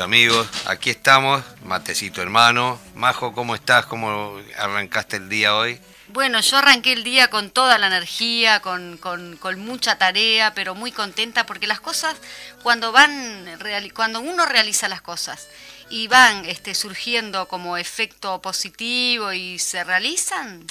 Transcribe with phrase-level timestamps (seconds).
[0.00, 0.48] Amigos.
[0.66, 2.80] Aquí estamos, matecito hermano.
[2.94, 3.86] Majo, ¿cómo estás?
[3.86, 5.78] ¿Cómo arrancaste el día hoy?
[6.08, 10.92] Bueno, yo arranqué el día con toda la energía, con, con, mucha tarea, pero muy
[10.92, 12.16] contenta porque las cosas,
[12.62, 13.46] cuando van,
[13.94, 15.48] cuando uno realiza las cosas
[15.90, 20.66] y van este, surgiendo como efecto positivo y se realizan,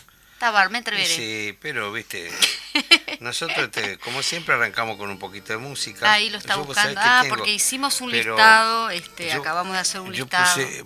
[1.16, 2.32] Sí, pero viste,
[3.20, 3.70] nosotros
[4.04, 6.12] como siempre arrancamos con un poquito de música.
[6.12, 7.00] Ahí lo está buscando.
[7.02, 10.56] Ah, porque hicimos un listado, este, acabamos de hacer un yo listado.
[10.56, 10.84] Puse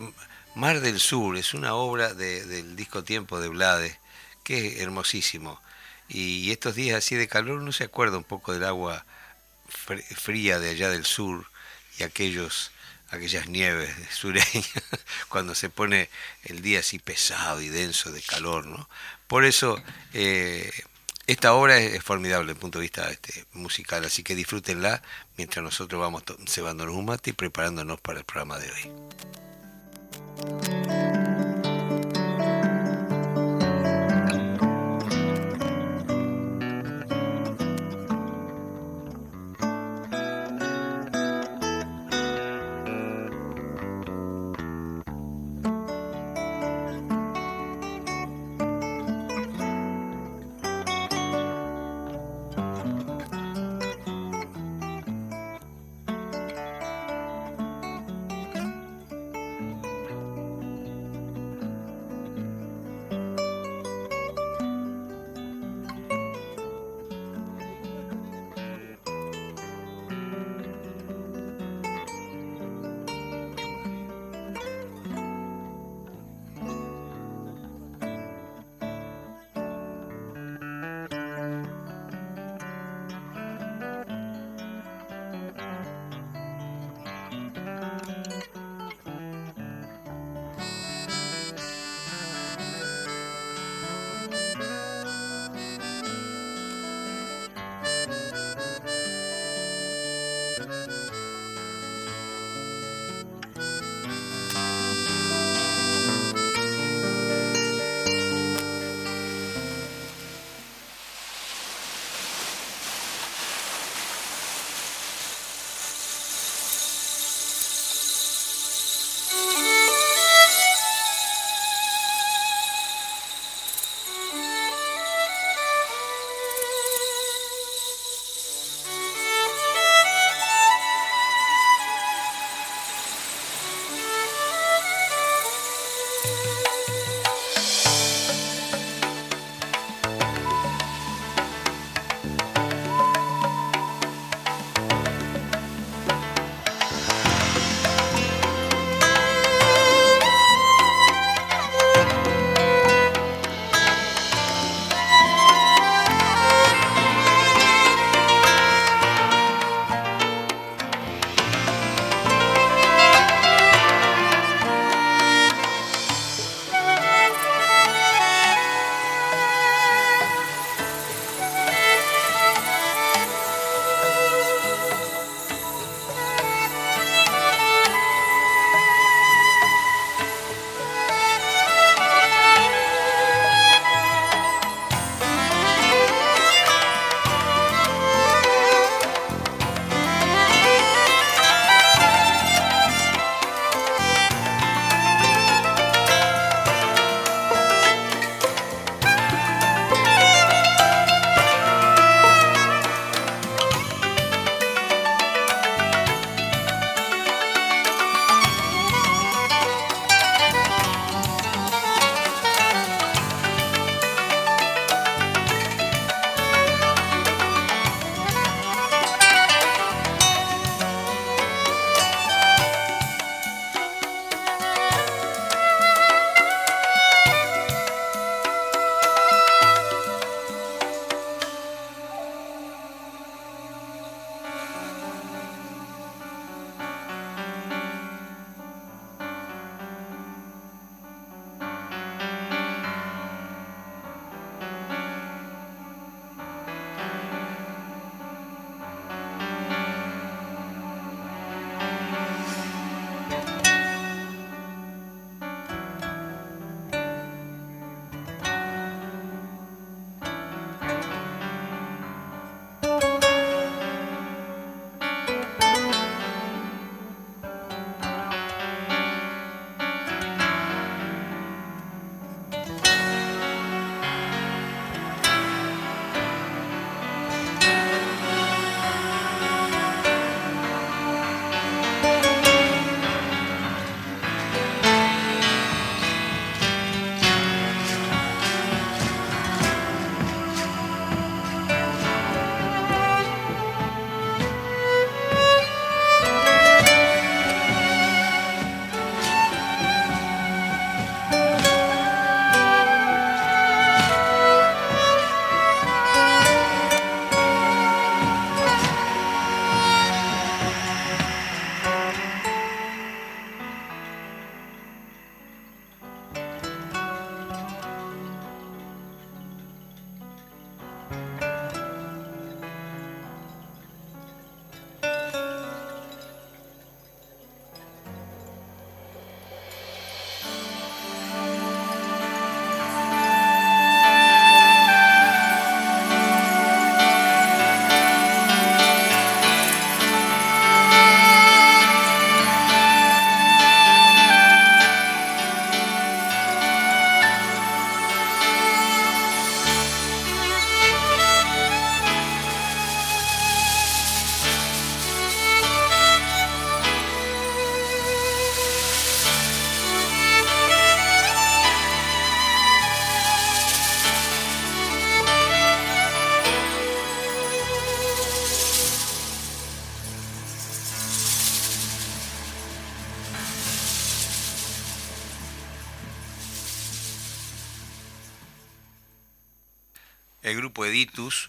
[0.55, 3.99] Mar del Sur, es una obra del disco Tiempo de Blade,
[4.43, 5.61] que es hermosísimo.
[6.09, 9.05] Y estos días así de calor uno se acuerda un poco del agua
[9.67, 11.45] fría de allá del sur
[11.97, 12.71] y aquellos
[13.09, 14.69] aquellas nieves sureñas,
[15.29, 16.09] cuando se pone
[16.43, 18.89] el día así pesado y denso de calor, ¿no?
[19.27, 19.81] Por eso
[20.13, 20.71] eh,
[21.27, 25.01] esta obra es, formidable desde el punto de vista este, musical, así que disfrútenla
[25.35, 30.76] mientras nosotros vamos cebándonos un mate y preparándonos para el programa de hoy.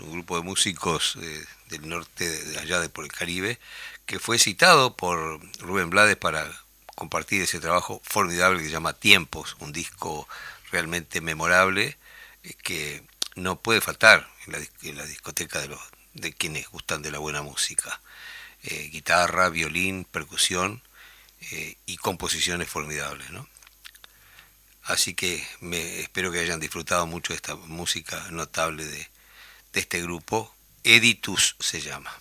[0.01, 3.59] Un grupo de músicos eh, del norte, de allá de por el Caribe,
[4.07, 6.51] que fue citado por Rubén Blades para
[6.97, 10.29] compartir ese trabajo formidable que se llama Tiempos, un disco
[10.73, 11.97] realmente memorable
[12.43, 13.03] eh, que
[13.37, 15.81] no puede faltar en la, discoteca de, los,
[16.15, 18.01] de quienes gustan de la buena música.
[18.65, 20.83] Eh, guitarra, violín, percusión
[21.87, 23.31] y composiciones formidables.
[23.31, 23.49] ¿no?
[24.83, 29.09] Así que me, espero que hayan disfrutado mucho de esta música notable de,
[29.73, 30.55] este grupo.
[30.85, 32.13] Editus se llama.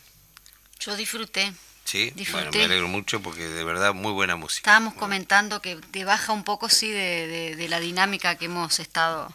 [0.80, 1.54] Yo disfruté.
[1.86, 4.70] Sí, bueno, me alegro mucho porque de verdad muy buena música.
[4.70, 9.34] Estábamos comentando que te baja un poco, sí, de, de, la dinámica que hemos estado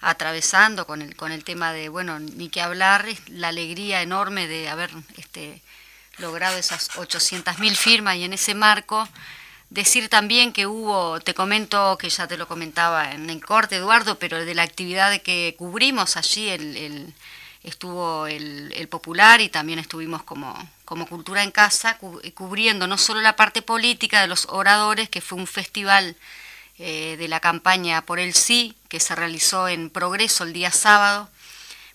[0.00, 4.68] atravesando con el, con el tema de, bueno, ni que hablar, la alegría enorme de
[4.68, 5.62] haber este,
[6.18, 9.08] logrado esas 800.000 firmas y en ese marco
[9.72, 14.18] Decir también que hubo, te comento que ya te lo comentaba en el corte, Eduardo,
[14.18, 17.14] pero de la actividad que cubrimos allí, el,
[17.62, 20.54] estuvo el, Popular y también estuvimos como,
[20.84, 21.98] como Cultura en Casa,
[22.34, 26.16] cubriendo no solo la parte política de los oradores, que fue un festival
[26.78, 31.30] eh, de la campaña por el sí, que se realizó en Progreso el día sábado.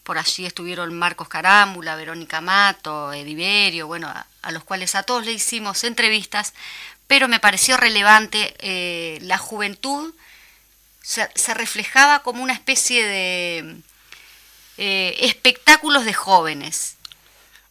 [0.04, 5.34] Por allí estuvieron Marcos Carámbula, Verónica Mato, Ediverio, bueno, a los cuales a todos le
[5.34, 6.54] hicimos entrevistas
[7.08, 10.14] pero me pareció relevante eh, la juventud,
[11.02, 13.78] se, reflejaba como una especie de
[14.78, 16.96] eh, espectáculos de jóvenes.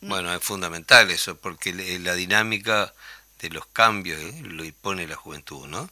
[0.01, 2.93] Bueno, es fundamental eso, porque la dinámica
[3.41, 5.91] de los cambios eh, lo impone la juventud, ¿no?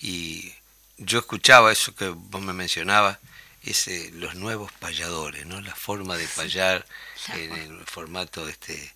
[0.00, 0.52] Y
[0.98, 3.18] yo escuchaba eso que vos me mencionabas,
[3.62, 5.60] ese, los nuevos payadores, ¿no?
[5.60, 6.86] La forma de payar
[7.34, 8.94] en el formato este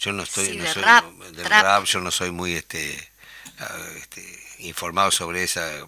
[0.00, 1.84] yo no estoy, no soy, rap, del rap.
[1.84, 3.10] yo no soy muy este,
[3.58, 4.24] ah, este,
[4.60, 5.86] informado sobre esa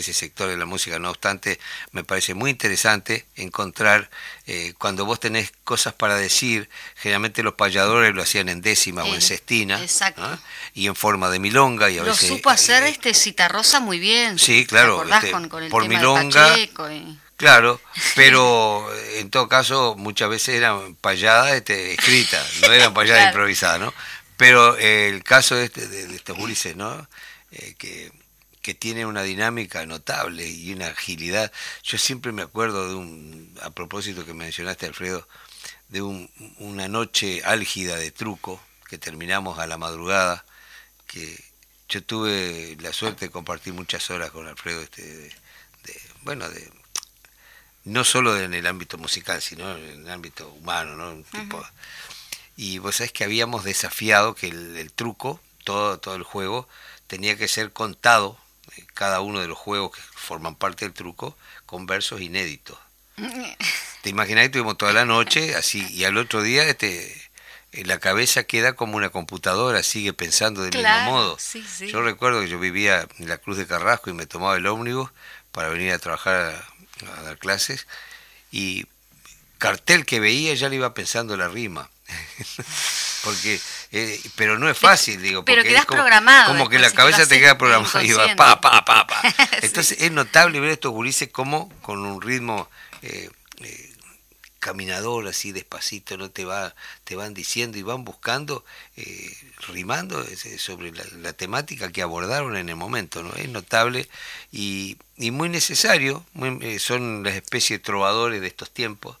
[0.00, 1.58] ese sector de la música, no obstante,
[1.92, 4.10] me parece muy interesante encontrar
[4.46, 9.14] eh, cuando vos tenés cosas para decir, generalmente los payadores lo hacían en décima o
[9.14, 9.80] en sextina,
[10.74, 11.90] y en forma de milonga.
[11.90, 14.38] y a Lo supo hacer eh, este Citarrosa muy bien.
[14.38, 15.32] Sí, claro, este,
[15.70, 16.56] por milonga.
[17.36, 17.80] Claro,
[18.16, 18.86] pero
[19.16, 23.94] en todo caso muchas veces eran payadas este, escritas, no eran payadas improvisadas, ¿no?
[24.36, 27.06] Pero el caso de, este, de, estos Ulises, ¿no?
[27.52, 28.10] Eh, que,
[28.64, 31.52] que tiene una dinámica notable y una agilidad.
[31.82, 35.28] Yo siempre me acuerdo de un, a propósito que mencionaste Alfredo,
[35.90, 40.46] de un, una noche álgida de truco que terminamos a la madrugada,
[41.06, 41.44] que
[41.90, 46.72] yo tuve la suerte de compartir muchas horas con Alfredo, este, de, bueno, de
[47.84, 51.22] no solo en el ámbito musical, sino en el ámbito humano, ¿no?
[51.38, 51.62] tipo,
[52.56, 56.66] y vos sabés que habíamos desafiado que el, truco, todo, todo el juego,
[57.08, 58.38] tenía que ser contado,
[58.94, 62.78] cada uno de los juegos que forman parte del truco, con versos inéditos.
[64.02, 67.22] Te imaginas que tuvimos toda la noche así, y al otro día este
[67.72, 71.38] la cabeza queda como una computadora, sigue pensando del mismo modo.
[71.80, 75.10] Yo recuerdo que yo vivía en la Cruz de Carrasco y me tomaba el ómnibus
[75.50, 76.64] para venir a trabajar
[77.16, 77.88] a dar clases
[78.52, 78.86] y
[79.58, 81.90] cartel que veía ya le iba pensando la rima.
[83.24, 83.60] porque
[83.94, 87.38] eh, pero no es fácil digo pero porque como, programado como que la cabeza te
[87.38, 89.22] queda programada y va pa pa pa pa.
[89.62, 92.68] Entonces es notable ver estos gurises como con un ritmo
[93.02, 93.94] eh, eh,
[94.64, 96.74] caminador así despacito no te va
[97.04, 98.64] te van diciendo y van buscando
[98.96, 99.30] eh,
[99.68, 104.08] rimando eh, sobre la, temática que abordaron en el momento no es notable
[104.50, 106.24] y, y muy necesario
[106.62, 109.18] eh, son las especies de trovadores de estos tiempos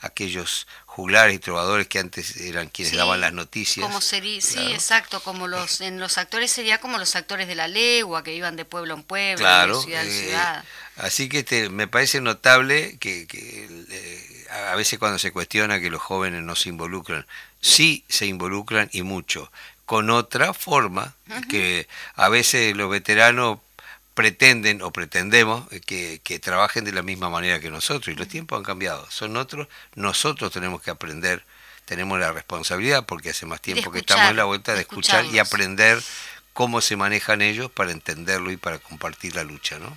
[0.00, 3.86] aquellos juglares y trovadores que antes eran quienes daban las noticias.
[3.86, 7.68] Como sería, Sí, exacto, como los en los actores sería como los actores de la
[7.68, 10.64] legua que iban de pueblo en pueblo, de ciudad en ciudad.
[10.96, 13.68] Así que este, me parece notable que, que
[14.70, 17.26] a veces cuando se cuestiona que los jóvenes no se involucran,
[17.60, 19.52] sí se involucran y mucho,
[19.84, 21.14] con otra forma
[21.50, 23.58] que a veces los veteranos
[24.16, 28.56] pretenden o pretendemos que, que, trabajen de la misma manera que nosotros y los tiempos
[28.56, 31.44] han cambiado, son otros, nosotros tenemos que aprender,
[31.84, 35.38] tenemos la responsabilidad porque hace más tiempo que estamos en la vuelta de escuchar y
[35.38, 36.02] aprender
[36.54, 39.94] cómo se manejan ellos para entenderlo y para compartir la lucha, ¿no?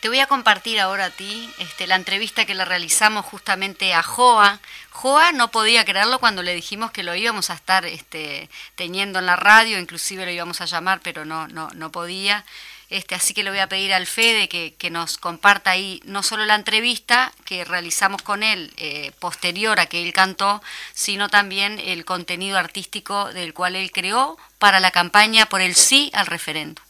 [0.00, 4.02] Te voy a compartir ahora a ti este, la entrevista que le realizamos justamente a
[4.02, 4.58] Joa.
[4.90, 9.26] Joa no podía creerlo cuando le dijimos que lo íbamos a estar este, teniendo en
[9.26, 12.44] la radio, inclusive lo íbamos a llamar, pero no, no, no podía.
[12.90, 16.24] Este, así que le voy a pedir al Fede que, que nos comparta ahí no
[16.24, 20.60] solo la entrevista que realizamos con él eh, posterior a que él cantó,
[20.92, 26.10] sino también el contenido artístico del cual él creó para la campaña por el sí
[26.14, 26.82] al referendo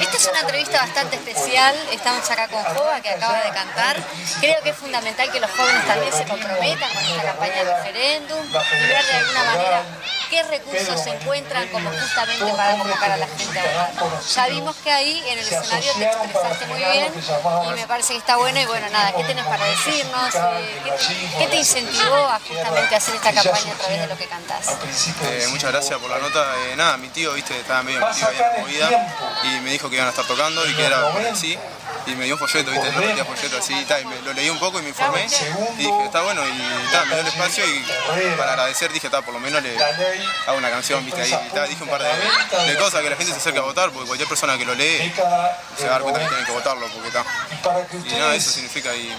[0.00, 1.74] Esta es una entrevista bastante especial.
[1.90, 3.96] Estamos acá con Jova, que acaba de cantar.
[4.40, 8.46] Creo que es fundamental que los jóvenes también se comprometan con esta campaña de referéndum
[8.46, 9.82] y ver de alguna manera
[10.30, 14.20] qué recursos se encuentran como justamente para convocar a la gente a votar.
[14.34, 17.12] Ya vimos que ahí en el escenario te expresaste muy bien
[17.66, 20.34] y me parece que está bueno y bueno, nada, ¿qué tenés para decirnos?
[20.34, 20.82] Eh,
[21.38, 24.76] ¿Qué, te incentivó a justamente hacer esta campaña a través de lo que cantás?
[25.22, 26.44] Eh, muchas gracias por la nota.
[26.58, 28.28] Eh, nada, mi tío, viste, estaba medio metido
[28.58, 31.56] movida y me dijo que iban a estar tocando y que era sí
[32.06, 32.92] y me dio un folleto, ¿viste?
[32.92, 35.26] Yo metía folleto así y tal, y me, lo leí un poco y me informé
[35.26, 37.84] y dije, está bueno, y tal, me dio el espacio y
[38.36, 39.76] para agradecer dije, está, por lo menos le
[40.46, 41.22] hago una canción, ¿viste?
[41.22, 44.06] Ahí, y dije un par de, cosas que la gente se acerque a votar, porque
[44.06, 45.12] cualquier persona que lo lee
[45.76, 47.24] se va a dar cuenta que tiene que votarlo, porque está.
[48.04, 49.14] Y nada, eso significa y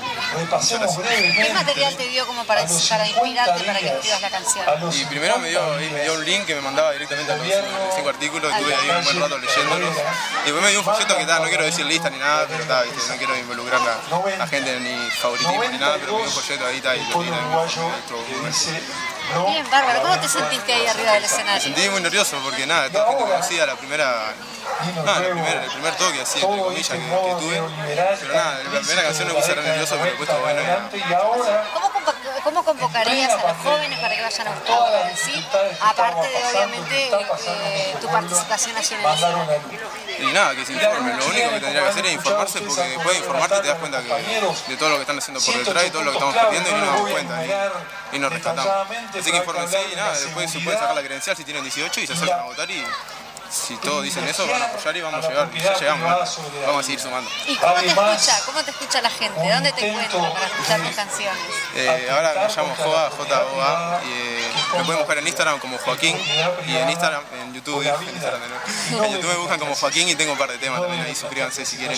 [1.36, 4.66] ¿Qué material te dio como para, para inspirarte para que escribas la canción?
[4.94, 7.48] Y primero me dio, me dio un link que me mandaba directamente a los
[7.96, 9.96] cinco artículos, estuve ahí un buen rato leyéndolos.
[9.96, 12.64] Y después me dio un folleto que está, no quiero decir lista ni nada, pero
[12.70, 13.82] está, no quiero involucrar
[14.40, 17.20] a, gente ni favoritismo ni nada, pero me dio un folleto ahí está, y lo
[17.20, 17.38] tiene
[19.48, 21.70] Bien, Bárbara, ¿cómo te sentiste ahí arriba del escenario?
[21.70, 24.34] Me sentí muy nervioso porque nada, toda gente conocida la primera,
[25.06, 27.62] nada, el primer, el primer toque así, entre comillas, que, que tuve.
[28.20, 30.62] Pero nada, la primera canción me puse nervioso, pero después todo bueno.
[31.74, 31.99] ¿Cómo,
[32.44, 35.46] ¿Cómo convocarías a los jóvenes para que vayan a votar en sí?
[35.82, 37.12] Aparte de, obviamente,
[37.48, 39.18] eh, tu participación nacional.
[40.20, 41.18] Y nada, que se informen.
[41.18, 44.02] Lo único que tendría que hacer es informarse porque después de informarte te das cuenta
[44.02, 44.14] que,
[44.68, 46.74] de todo lo que están haciendo por detrás y todo lo que estamos perdiendo y
[46.74, 47.46] no nos damos cuenta
[48.14, 48.74] y, nos rescatamos.
[49.20, 52.08] Así que infórmense y nada, después se puede sacar la credencial si tienen 18 y
[52.08, 52.84] se acercan a votar y
[53.50, 55.50] si todos dicen eso, van a apoyar y vamos a llegar.
[55.54, 57.30] Y ya llegamos, vamos a seguir sumando.
[57.48, 58.40] ¿Y cómo te escucha?
[58.46, 59.50] ¿Cómo te escucha la gente?
[59.50, 61.42] ¿Dónde te encuentran para escuchar tus canciones?
[61.76, 66.18] Eh, ahora me llamo Joa, J-O-A, y eh, me pueden buscar en Instagram como Joaquín,
[66.68, 68.42] y en Instagram, en YouTube, en, Instagram,
[68.92, 71.66] en YouTube me buscan como Joaquín y tengo un par de temas también ahí, suscríbanse
[71.66, 71.98] si quieren.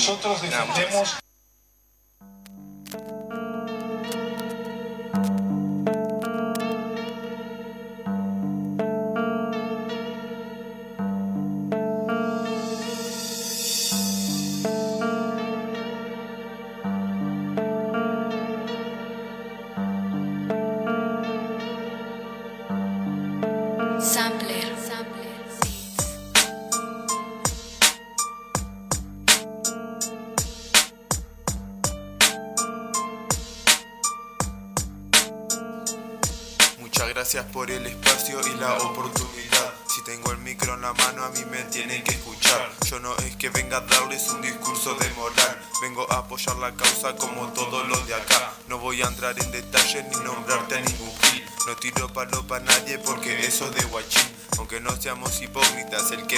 [0.50, 0.92] Nada, muchas gracias.
[0.92, 1.21] gracias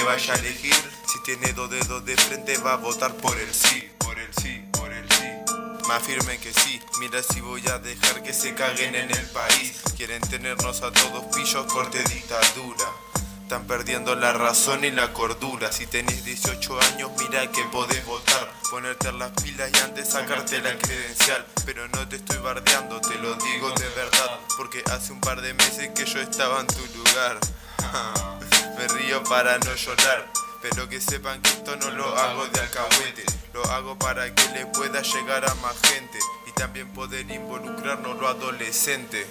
[0.04, 0.74] vaya a elegir,
[1.06, 4.64] si tiene dos dedos de frente va a votar por el sí, por el sí.
[5.88, 9.82] Me afirmen que sí, mira si voy a dejar que se caguen en el país.
[9.94, 12.86] Quieren tenernos a todos pillos corte dictadura.
[13.42, 15.70] Están perdiendo la razón y la cordura.
[15.72, 18.50] Si tenés 18 años, mira que podés votar.
[18.70, 21.44] Ponerte las pilas y antes sacarte la credencial.
[21.66, 24.40] Pero no te estoy bardeando, te lo digo de verdad.
[24.56, 27.38] Porque hace un par de meses que yo estaba en tu lugar.
[28.84, 30.30] Me río para no llorar.
[30.60, 33.24] Pero que sepan que esto no lo hago de alcahuete,
[33.54, 38.30] lo hago para que le pueda llegar a más gente y también poder involucrarnos los
[38.30, 39.26] adolescentes.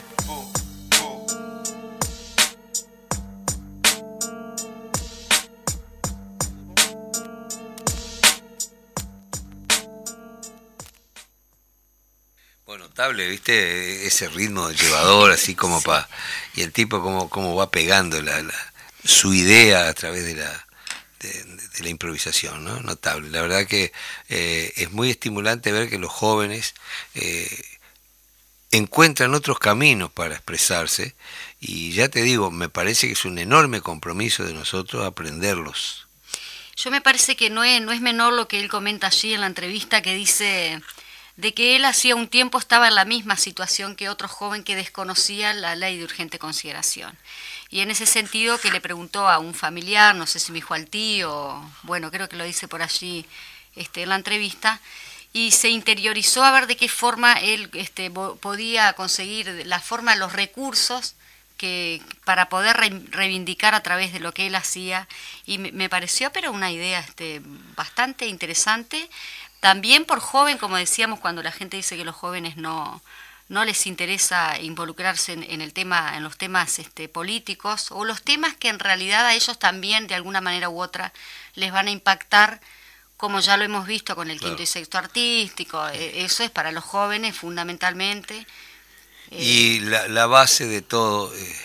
[12.65, 14.07] Bueno, notable, ¿viste?
[14.07, 16.10] Ese ritmo llevador, así como para...
[16.55, 18.41] Y el tipo como, como va pegando la,
[19.03, 20.67] su idea a través de la,
[21.19, 22.79] de, la improvisación, ¿no?
[22.81, 23.29] Notable.
[23.29, 23.91] La verdad que
[24.29, 26.74] eh, es muy estimulante ver que los jóvenes
[27.15, 27.63] eh,
[28.72, 31.15] encuentran otros caminos para expresarse
[31.60, 36.07] y ya te digo, me parece que es un enorme compromiso de nosotros aprenderlos.
[36.75, 39.42] Yo me parece que no es, no es menor lo que él comenta allí en
[39.42, 40.81] la entrevista que dice
[41.35, 44.75] de que él hacía un tiempo estaba en la misma situación que otro joven que
[44.75, 47.18] desconocía la ley de urgente consideración.
[47.74, 50.75] Y en ese sentido que le preguntó a un familiar, no sé si me dijo
[50.75, 53.25] al tío, bueno, creo que lo dice por allí
[53.75, 54.79] este, en la entrevista,
[55.33, 60.33] y se interiorizó a ver de qué forma él este, podía conseguir la forma, los
[60.33, 61.16] recursos
[61.57, 62.77] que para poder
[63.09, 65.07] reivindicar a través de lo que él hacía.
[65.48, 67.42] Y me, pareció pero una idea este,
[67.75, 69.09] bastante interesante.
[69.62, 73.01] También por joven como decíamos cuando la gente dice que los jóvenes no
[73.50, 78.56] no les interesa involucrarse en, el tema, en los temas este, políticos o los temas
[78.56, 81.14] que en realidad a ellos también de alguna manera u otra
[81.56, 82.62] les van a impactar
[83.18, 84.56] como ya lo hemos visto con el Claro.
[84.56, 88.46] quinto y sexto artístico, eh, eso es para los jóvenes fundamentalmente.
[89.32, 91.56] Eh, Y la, la base de todo eh,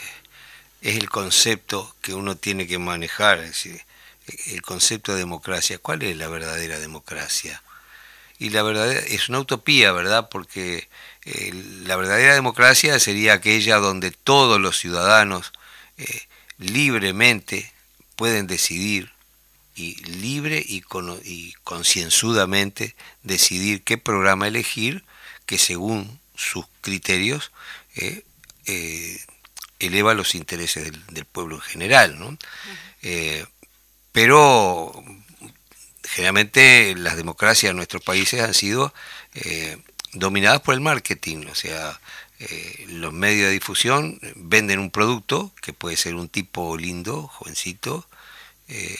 [0.82, 3.82] es el concepto que uno tiene que manejar, es decir,
[4.46, 5.78] el concepto de democracia.
[5.78, 7.62] ¿Cuál es la verdadera democracia?
[8.38, 10.28] Y la verdadera es una utopía, ¿verdad?
[10.30, 10.88] Porque
[11.30, 11.52] eh,
[11.84, 15.52] la verdadera democracia sería aquella donde todos los ciudadanos
[15.98, 16.22] eh,
[16.56, 17.70] libremente
[18.16, 19.12] pueden decidir
[19.76, 20.80] y libre y,
[21.64, 25.04] concienzudamente decidir qué programa elegir
[25.44, 27.52] que según sus criterios
[27.94, 28.24] eh,
[29.78, 32.18] eleva los intereses del, del pueblo en general.
[32.18, 32.38] ¿no?
[34.12, 35.04] Pero
[36.04, 38.94] generalmente las democracias en nuestros países han sido
[40.12, 42.00] dominadas por el marketing, o sea,
[42.40, 48.06] eh, los medios de difusión venden un producto que puede ser un tipo lindo, jovencito,
[48.68, 48.98] eh,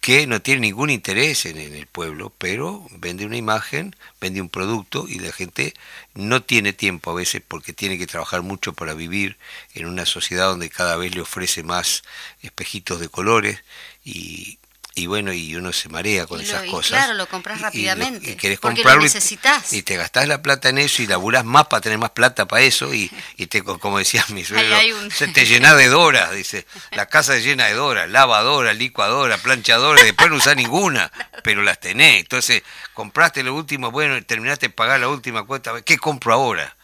[0.00, 4.48] que no tiene ningún interés en, en el pueblo, pero vende una imagen, vende un
[4.48, 5.74] producto y la gente
[6.14, 9.36] no tiene tiempo a veces porque tiene que trabajar mucho para vivir
[9.74, 12.02] en una sociedad donde cada vez le ofrece más
[12.42, 13.62] espejitos de colores
[14.04, 14.58] y,
[15.00, 16.90] y bueno, y uno se marea con Y lo- esas y cosas.
[16.90, 19.72] claro, lo compras Y- y lo- rápidamente, Y, querés porque lo comprarlo y- necesitas.
[19.72, 22.62] y, te gastás la plata en eso y laburás más para tener más plata para
[22.62, 26.66] eso y, y te, como decía mi suegro, un- se te llena de doras, dice,
[26.92, 31.10] la casa es llena de doras, lavadora, licuadora, planchadora, y después no usás ninguna,
[31.42, 32.20] pero las tenés.
[32.20, 32.62] Entonces,
[32.94, 36.76] compraste lo último, bueno, y terminaste de pagar la última cuota, ¿qué compro ahora?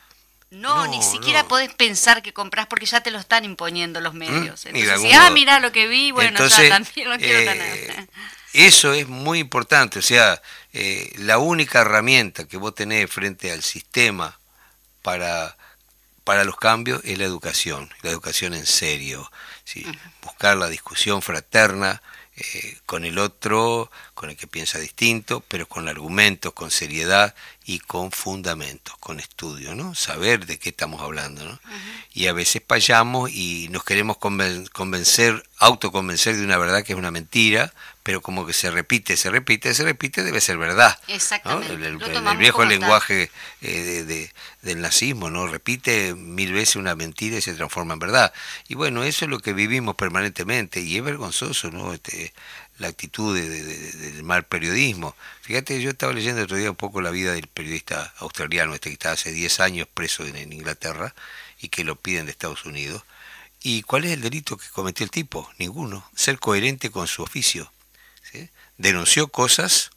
[0.50, 1.48] No, No, ni siquiera no.
[1.48, 4.64] podés pensar que compras porque ya te lo están imponiendo los medios.
[4.64, 4.72] ¿Mm?
[4.72, 8.06] De Entonces, si, ah, mira lo que vi, bueno, Entonces, ya también lo quiero eh.
[8.52, 10.40] Eso es muy importante, o sea,
[10.72, 14.38] eh, la única herramienta que vos tenés frente al sistema
[15.02, 15.56] para,
[16.24, 19.30] para los cambios es la educación, la educación en serio,
[19.64, 19.84] ¿sí?
[20.22, 22.00] buscar la discusión fraterna
[22.36, 27.34] eh, con el otro, con el que piensa distinto, pero con argumentos, con seriedad
[27.66, 29.94] y con fundamentos, con estudio, ¿no?
[29.94, 31.60] Saber de qué estamos hablando, ¿no?
[32.14, 36.98] Y a veces fallamos y nos queremos conven- convencer, autoconvencer de una verdad que es
[36.98, 40.98] una mentira, pero como que se repite, se repite, se repite, debe ser verdad.
[41.08, 41.14] ¿no?
[41.14, 41.74] Exactamente.
[41.74, 41.98] El, el-
[42.38, 45.46] viejo lenguaje eh, de- de- del nazismo, ¿no?
[45.46, 48.32] Repite mil veces una mentira y se transforma en verdad.
[48.68, 51.92] Y bueno, eso es lo que vivimos permanentemente y es vergonzoso, ¿no?
[51.92, 52.32] Este,
[52.78, 55.14] la actitud de- de- de- del mal periodismo.
[55.42, 58.94] Fíjate, yo estaba leyendo otro día un poco la vida del periodista australiano, este que
[58.94, 61.14] está hace 10 años preso en, Inglaterra
[61.60, 63.02] y que lo piden de Estados Unidos.
[63.62, 65.50] ¿Y cuál es el delito que cometió el tipo?
[65.58, 66.08] Ninguno.
[66.14, 67.72] Ser coherente con su oficio.
[68.78, 69.90] Denunció cosas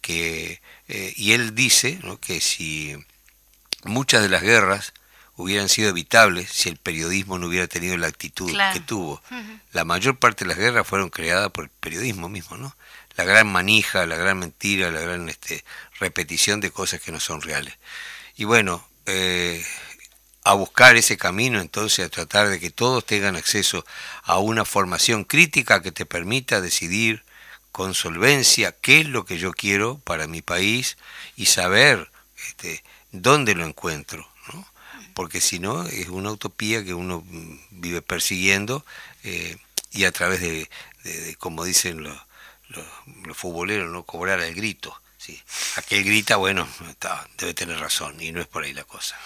[0.00, 2.96] que eh, y él dice que si
[3.84, 4.92] muchas de las guerras
[5.36, 8.74] hubieran sido evitables si el periodismo no hubiera tenido la actitud Claro.
[8.74, 9.22] que tuvo.
[9.72, 12.74] La mayor parte de las guerras fueron creadas por el periodismo mismo, ¿no?
[13.16, 15.64] La gran manija, la gran mentira, la gran este,
[16.00, 17.74] repetición de cosas que no son reales.
[18.36, 19.64] Y bueno, eh,
[20.44, 23.84] a buscar ese camino entonces, a tratar de que todos tengan acceso
[24.22, 27.24] a una formación crítica que te permita decidir
[27.72, 30.96] con solvencia qué es lo que yo quiero para mi país
[31.36, 32.10] y saber
[32.48, 34.28] este, dónde lo encuentro.
[35.16, 38.84] Porque si no es una utopía que uno mm, vive persiguiendo
[39.24, 39.56] eh,
[39.90, 40.68] y a través de,
[41.38, 42.18] como dicen los,
[43.24, 44.94] los futboleros, no cobrar el grito.
[45.26, 45.42] ¿Sí?
[45.76, 46.68] Aquel grita, bueno,
[47.38, 49.16] debe tener razón y no es por ahí la cosa.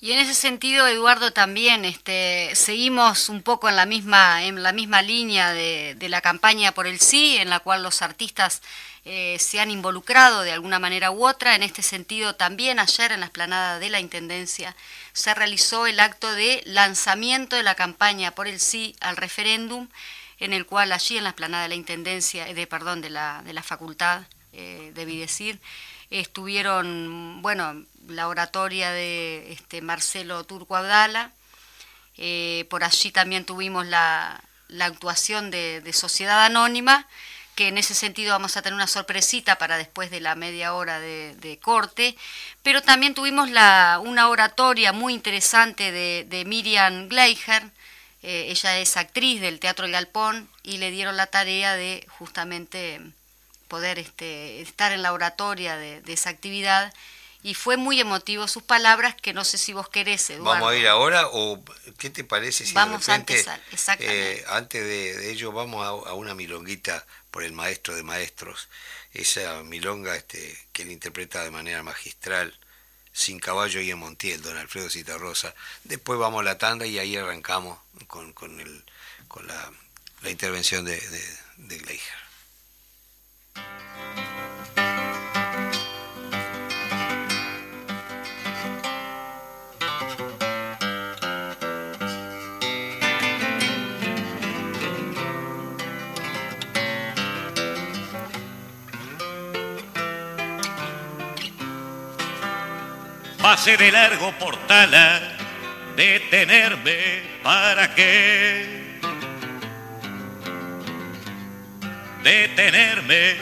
[0.00, 4.72] Y en ese sentido, Eduardo, también este, seguimos un poco en la misma, en la
[4.72, 8.60] misma línea de, de la campaña por el sí, en la cual los artistas
[9.06, 11.54] eh, se han involucrado de alguna manera u otra.
[11.54, 14.74] En este sentido, también ayer en la esplanada de la Intendencia
[15.12, 19.88] se realizó el acto de lanzamiento de la campaña por el sí al referéndum,
[20.38, 23.42] en el cual allí en la esplanada de la Intendencia, eh, de perdón, de la,
[23.44, 24.22] de la facultad,
[24.54, 25.60] eh, debí decir,
[26.10, 31.32] estuvieron, bueno, la oratoria de este, Marcelo Turco Abdala,
[32.16, 34.40] eh, por allí también tuvimos la,
[34.80, 37.06] actuación de, Sociedad Anónima,
[37.54, 41.00] que en ese sentido vamos a tener una sorpresita para después de la media hora
[41.00, 42.16] de, corte,
[42.62, 47.70] pero también tuvimos la, una oratoria muy interesante de, de Miriam Gleicher,
[48.26, 53.02] eh, ella es actriz del Teatro El Galpón y le dieron la tarea de justamente
[53.74, 56.92] poder este, estar en la oratoria de, de esa actividad
[57.42, 60.52] y fue muy emotivo sus palabras que no sé si vos querés, Eduardo.
[60.52, 61.60] ¿Vamos a ir ahora o
[61.98, 64.32] qué te parece si Vamos de repente, antes, exactamente.
[64.32, 68.68] eh, antes de, de ello vamos a, a una milonguita por el maestro de maestros,
[69.12, 72.56] esa milonga este, que él interpreta de manera magistral,
[73.12, 75.52] sin caballo y en Montiel, don Alfredo Citarrosa.
[75.82, 78.84] Después vamos a la tanda y ahí arrancamos con, con, el,
[79.26, 79.72] con la,
[80.22, 81.22] la intervención de, de,
[81.68, 82.23] de Gleicher.
[103.44, 105.20] Pase de largo portala,
[105.96, 108.83] detenerme para qué.
[112.24, 113.36] Detenerme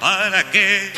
[0.00, 0.90] para qué.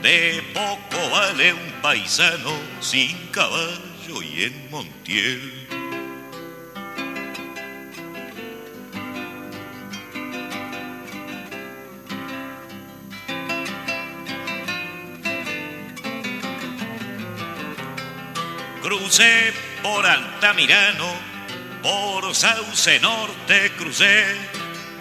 [0.00, 5.66] De poco vale un paisano sin caballo y en Montiel.
[18.82, 21.12] Crucé por Altamirano,
[21.82, 24.36] por Sauce Norte crucé,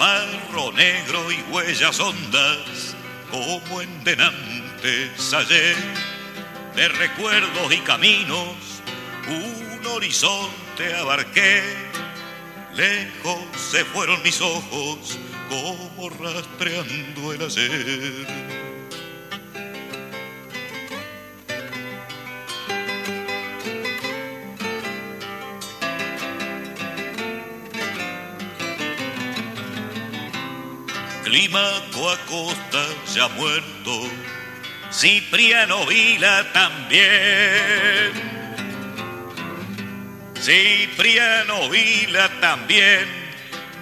[0.01, 2.95] barro negro y huellas hondas,
[3.29, 5.75] como en denantes hallé,
[6.75, 8.55] de recuerdos y caminos,
[9.27, 11.61] un horizonte abarqué,
[12.73, 18.60] lejos se fueron mis ojos, como rastreando el ayer.
[31.31, 34.09] Clímaco Acosta ya muerto,
[34.91, 38.11] Cipriano Vila también.
[40.35, 43.05] Cipriano Vila también,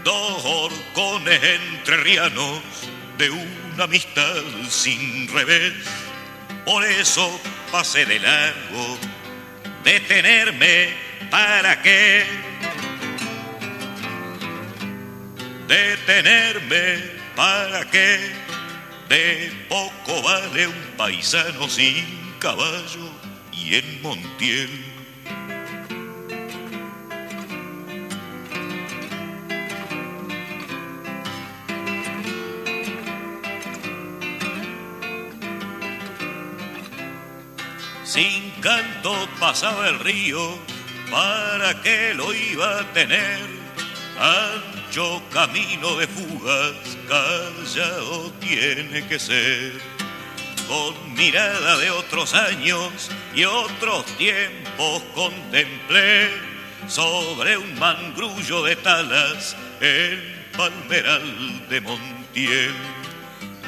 [0.04, 2.62] dos horcones entrerrianos
[3.18, 5.74] de una amistad sin revés.
[6.66, 9.00] Por eso pasé de largo,
[9.84, 10.94] detenerme
[11.32, 12.26] para qué.
[15.68, 18.34] Detenerme ¿Para qué?
[19.08, 23.13] De poco vale un paisano sin caballo
[23.54, 24.69] y en Montiel.
[38.04, 40.60] Sin canto pasaba el río,
[41.10, 43.47] ¿para qué lo iba a tener?
[44.89, 49.73] Ancho camino de fugas callado tiene que ser,
[50.67, 56.32] con mirada de otros años y otros tiempos contemplé
[56.88, 62.73] sobre un mangrullo de talas el palmeral de Montiel.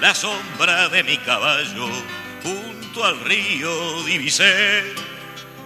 [0.01, 1.87] La sombra de mi caballo
[2.41, 4.91] junto al río divisé,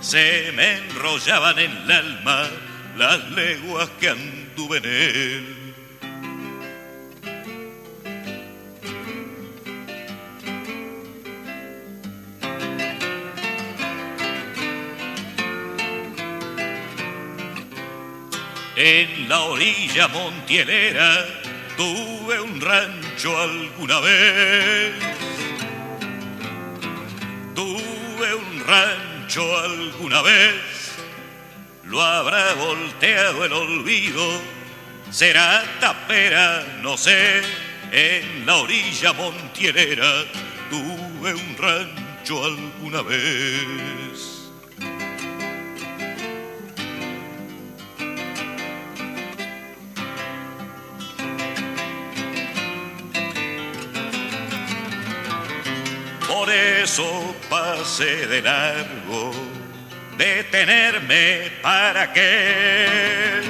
[0.02, 2.50] se me enrollaban en el alma
[2.98, 4.10] las leguas que
[4.56, 5.74] anduve él.
[18.78, 21.26] En la orilla montielera
[21.78, 24.94] tuve un rancho alguna vez.
[27.56, 30.75] Tuve un rancho alguna vez.
[31.86, 34.42] Lo habrá volteado el olvido.
[35.12, 37.42] Será tapera, no sé.
[37.92, 40.26] En la orilla montielera
[40.70, 44.36] tuve un rancho alguna vez.
[56.28, 59.32] Por eso pasé de largo,
[60.18, 63.42] detenerme para qué.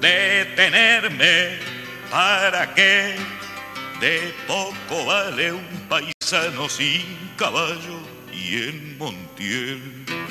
[0.00, 1.58] Detenerme
[2.10, 3.16] para qué.
[4.00, 7.02] De poco vale un paisano sin
[7.36, 8.00] caballo
[8.32, 10.25] y en Montiel.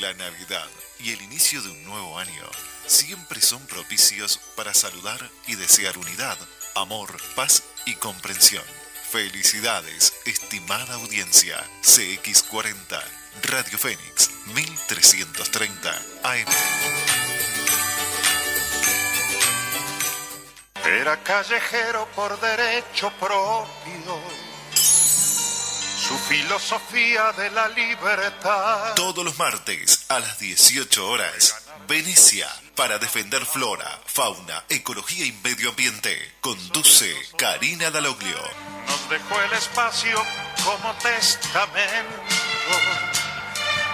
[0.00, 0.66] Navidad
[0.98, 2.50] y el inicio de un nuevo año
[2.86, 6.38] siempre son propicios para saludar y desear unidad,
[6.74, 8.64] amor, paz y comprensión.
[9.10, 11.62] Felicidades, estimada audiencia.
[11.82, 12.98] CX40,
[13.42, 15.90] Radio Fénix, 1330
[16.22, 16.46] AM.
[20.86, 24.39] Era callejero por derecho propio
[26.10, 28.94] su filosofía de la libertad.
[28.96, 35.70] Todos los martes a las 18 horas, Venecia, para defender flora, fauna, ecología y medio
[35.70, 36.34] ambiente.
[36.40, 38.42] Conduce Karina Daloglio.
[39.08, 40.20] dejo el espacio
[40.64, 42.16] como testamento,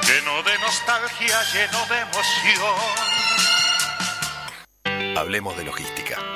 [0.08, 2.76] lleno de nostalgia, lleno de emoción.
[5.18, 6.16] Hablemos de logística.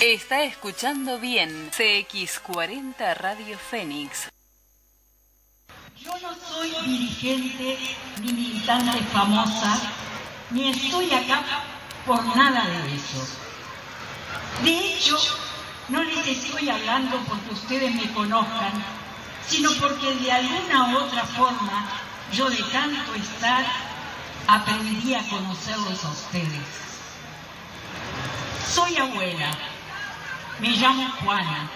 [0.00, 4.28] Está escuchando bien CX40 Radio Fénix.
[6.00, 7.76] Yo no soy dirigente
[8.22, 9.80] ni militante famosa,
[10.50, 11.42] ni estoy acá
[12.06, 13.26] por nada de eso.
[14.62, 15.18] De hecho,
[15.88, 18.84] no les estoy hablando porque ustedes me conozcan,
[19.48, 21.88] sino porque de alguna u otra forma
[22.32, 23.66] yo de tanto estar
[24.46, 26.68] aprendí a conocerlos a ustedes.
[28.72, 29.50] Soy abuela
[30.60, 31.70] me llamo Juana.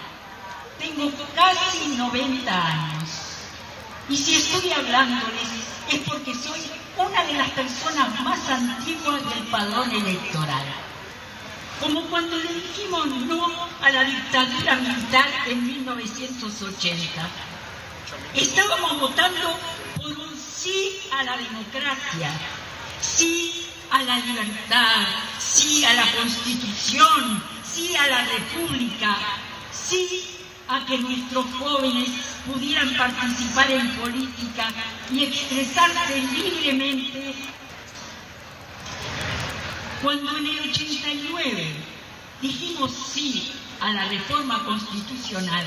[0.79, 3.09] Tengo casi 90 años.
[4.09, 5.49] Y si estoy hablándoles
[5.91, 6.59] es porque soy
[6.97, 10.65] una de las personas más antiguas del padrón electoral.
[11.79, 17.29] Como cuando le dijimos no a la dictadura militar en 1980.
[18.33, 19.57] Estábamos votando
[19.97, 22.31] por un sí a la democracia,
[23.01, 25.05] sí a la libertad,
[25.39, 27.43] sí a la constitución,
[27.73, 29.17] sí a la República,
[29.71, 30.25] sí
[30.67, 32.09] a que nuestros jóvenes
[32.45, 34.69] pudieran participar en política
[35.11, 37.35] y expresarse libremente.
[40.01, 41.71] Cuando en el 89
[42.41, 45.65] dijimos sí a la reforma constitucional,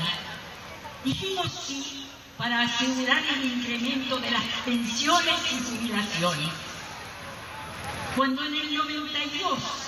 [1.03, 2.05] dijimos sí
[2.37, 6.49] para asegurar el incremento de las pensiones y jubilaciones.
[8.15, 9.86] Cuando en el 92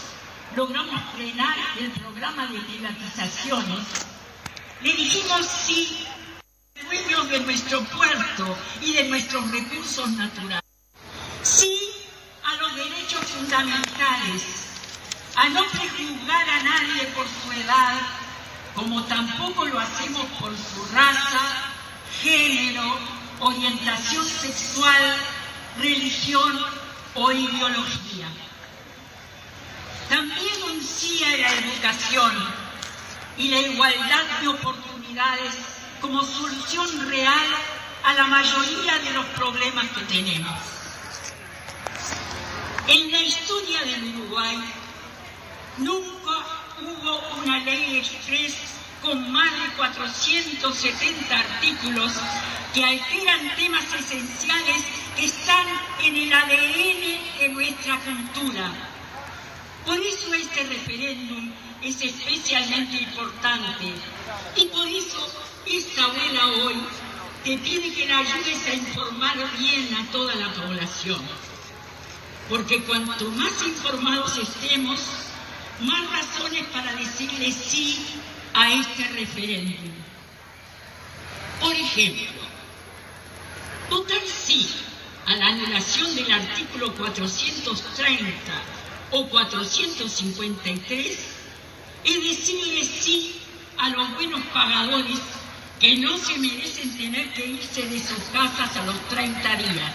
[0.55, 3.79] logramos frenar el programa de privatizaciones,
[4.81, 6.07] le dijimos sí
[6.77, 10.63] al dueño de nuestro puerto y de nuestros recursos naturales.
[11.43, 11.77] Sí
[12.43, 14.43] a los derechos fundamentales,
[15.35, 17.95] a no prejuzgar a nadie por su edad,
[18.75, 21.71] como tampoco lo hacemos por su raza,
[22.21, 22.97] género,
[23.39, 25.17] orientación sexual,
[25.77, 26.59] religión
[27.15, 28.27] o ideología.
[30.09, 32.31] También un sí a la educación
[33.37, 35.53] y la igualdad de oportunidades
[36.01, 37.47] como solución real
[38.03, 40.59] a la mayoría de los problemas que tenemos.
[42.87, 44.57] En la historia del Uruguay
[45.77, 46.37] nunca
[46.81, 48.55] hubo una ley express
[49.03, 52.13] con más de 470 artículos
[52.73, 54.83] que alteran temas esenciales
[55.15, 55.67] que están
[56.03, 58.88] en el ADN de nuestra cultura
[59.89, 63.91] por eso este referéndum es especialmente importante
[64.55, 65.33] y por eso
[65.65, 66.75] esta abuela hoy
[67.43, 71.19] te pide que la ayudes a informar bien a toda la población.
[72.49, 74.99] Porque cuanto más informados estemos,
[75.79, 78.05] más razones para decirle sí
[78.53, 79.91] a este referéndum.
[81.61, 82.41] Por ejemplo,
[83.89, 84.69] votar sí
[85.25, 88.78] a la anulación del artículo 430
[89.11, 91.19] o 453
[92.03, 93.41] es decirle sí
[93.77, 95.19] a los buenos pagadores
[95.79, 99.93] que no se merecen tener que irse de sus casas a los 30 días.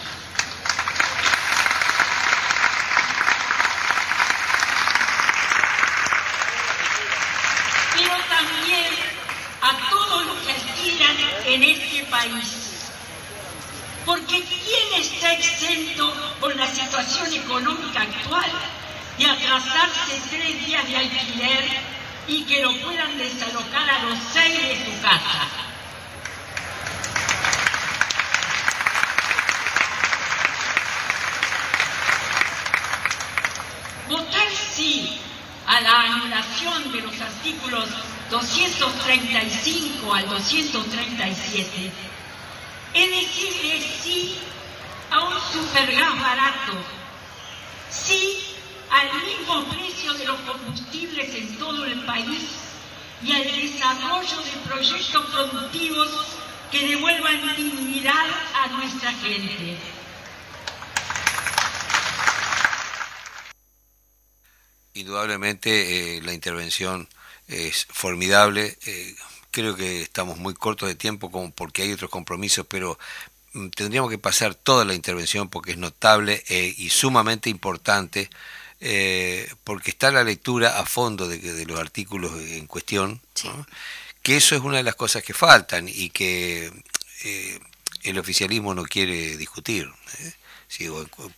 [7.94, 8.86] Pero también
[9.60, 12.90] a todos los que alquilan en este país.
[14.06, 18.50] Porque ¿quién está exento por la situación económica actual
[19.18, 21.64] de atrasarse tres días de alquiler
[22.26, 25.48] y que lo puedan desalocar a los seis de su casa.
[34.08, 35.20] Votar sí
[35.66, 37.88] a la anulación de los artículos
[38.30, 41.92] 235 al 237
[42.94, 44.38] es decirle sí
[45.10, 46.72] a un supergas barato,
[47.90, 48.53] sí
[48.90, 52.48] al mismo precio de los combustibles en todo el país
[53.22, 56.08] y al desarrollo de proyectos productivos
[56.70, 59.78] que devuelvan dignidad a nuestra gente.
[64.94, 67.08] Indudablemente eh, la intervención
[67.48, 68.76] es formidable.
[68.86, 69.14] Eh,
[69.50, 72.98] creo que estamos muy cortos de tiempo como porque hay otros compromisos, pero
[73.52, 78.30] mm, tendríamos que pasar toda la intervención porque es notable eh, y sumamente importante,
[78.84, 83.66] eh, porque está la lectura a fondo de, de los artículos en cuestión, ¿no?
[84.22, 86.72] que eso es una de las cosas que faltan y que
[87.24, 87.58] eh,
[88.04, 89.90] el oficialismo no quiere discutir.
[90.20, 90.32] ¿eh?
[90.68, 90.88] Si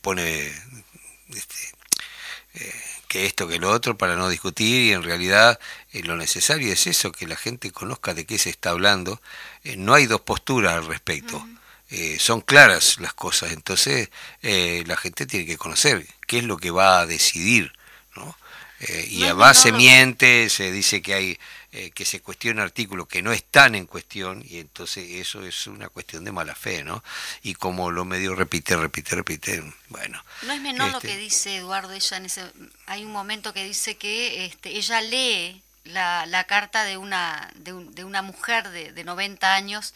[0.02, 0.52] pone
[1.28, 1.56] este,
[2.54, 2.74] eh,
[3.08, 5.58] que esto, que lo otro, para no discutir y en realidad
[5.92, 9.20] eh, lo necesario es eso, que la gente conozca de qué se está hablando.
[9.76, 11.46] No hay dos posturas al respecto.
[12.18, 14.10] Son claras las cosas, entonces
[14.42, 17.72] la gente tiene que conocer qué es lo que va a decidir,
[18.16, 18.36] ¿no?
[18.80, 21.38] Eh, y No además se miente, se dice que hay
[21.72, 25.88] eh, que se cuestiona artículos que no están en cuestión y entonces eso es una
[25.88, 27.02] cuestión de mala fe, ¿no?
[27.42, 30.22] Y como lo medio repite, repite, repite, bueno.
[30.40, 32.44] No es menor lo este, que dice Eduardo, ella en ese,
[32.86, 37.72] hay un momento que dice que este, ella lee la, la carta de una, de,
[37.72, 39.94] un- de una mujer de, de 90 años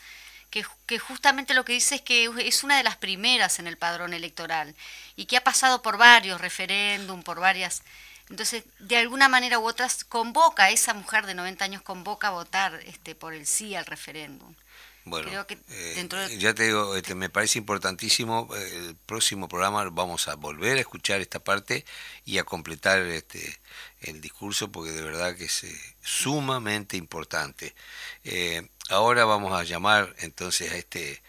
[0.51, 3.67] que, ju- que justamente lo que dice es que es una de las primeras en
[3.67, 4.75] el padrón electoral
[5.17, 7.83] y que ha pasado por varios referéndum, por varias...
[8.29, 12.81] Entonces, de alguna manera u otra, convoca, esa mujer de 90 años convoca a votar
[12.87, 14.55] este, por el sí al referéndum.
[15.05, 18.49] Bueno, Creo que eh, dentro de- ya te digo, este, me parece importantísimo.
[18.55, 21.85] eh, El próximo programa vamos a volver a escuchar esta parte
[22.25, 23.59] y a completar este,
[24.03, 27.75] el discurso porque de verdad que es eh, sumamente importante.
[28.25, 31.23] Eh, ahora vamos a llamar entonces a este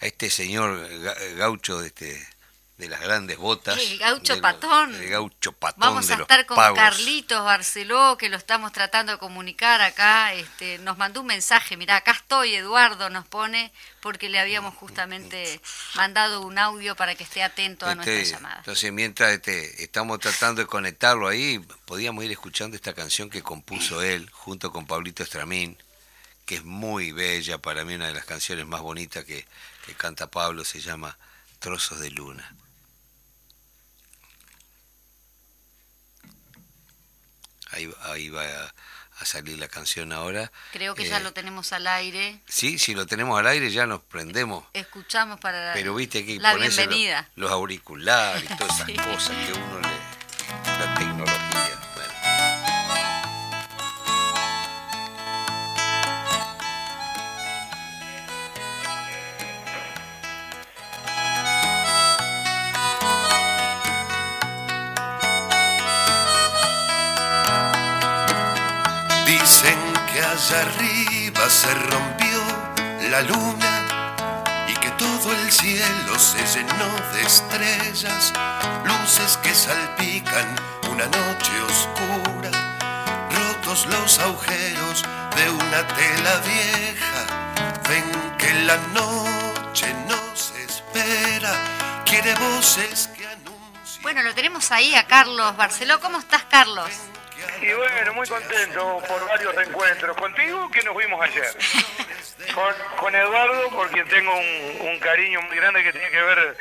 [0.00, 2.28] a este señor ga- gaucho de este
[2.76, 3.78] de las grandes botas.
[3.78, 4.94] El gaucho de los- patón.
[4.94, 6.78] El gaucho patón Vamos de a los estar con pagos.
[6.78, 10.34] Carlitos Barceló, que lo estamos tratando de comunicar acá.
[10.34, 15.58] Este, nos mandó un mensaje, mirá, acá estoy, Eduardo nos pone, porque le habíamos justamente
[15.94, 18.58] mandado un audio para que esté atento a Este, nuestra llamada.
[18.58, 24.02] Entonces, mientras este, estamos tratando de conectarlo ahí, podíamos ir escuchando esta canción que compuso
[24.02, 25.78] él junto con Pablito Estramín,
[26.46, 29.44] que es muy bella, para mí una de las canciones más bonitas que,
[29.84, 31.18] que canta Pablo, se llama
[31.58, 32.54] Trozos de Luna.
[37.72, 38.74] Ahí, ahí va a,
[39.18, 40.50] a salir la canción ahora.
[40.72, 42.40] Creo que ya Eh, lo tenemos al aire.
[42.48, 44.64] Sí, si lo tenemos al aire ya nos prendemos.
[44.72, 46.54] Escuchamos para Pero viste que la
[47.34, 48.94] los auriculares y todas esas Sí.
[48.96, 50.78] cosas que uno le.
[50.78, 51.25] la tecnología.
[71.66, 72.38] Se rompió
[73.10, 74.14] la luna
[74.68, 78.32] y que todo el cielo se llenó de estrellas,
[78.84, 80.54] luces que salpican
[80.92, 82.50] una noche oscura,
[83.30, 85.04] rotos los agujeros
[85.34, 87.22] de una tela vieja,
[87.88, 91.52] ven que la noche nos espera,
[92.04, 94.02] quiere voces que anuncian.
[94.02, 95.98] Bueno, lo tenemos ahí a Carlos Barceló.
[96.00, 96.90] ¿Cómo estás, Carlos?
[97.60, 100.16] Y bueno, muy contento por varios reencuentros.
[100.16, 101.56] Contigo, que nos vimos ayer.
[102.54, 106.56] Con, con Eduardo, porque tengo un, un cariño muy grande que tiene que ver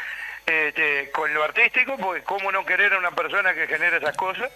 [0.46, 4.50] este, con lo artístico, porque cómo no querer a una persona que genera esas cosas.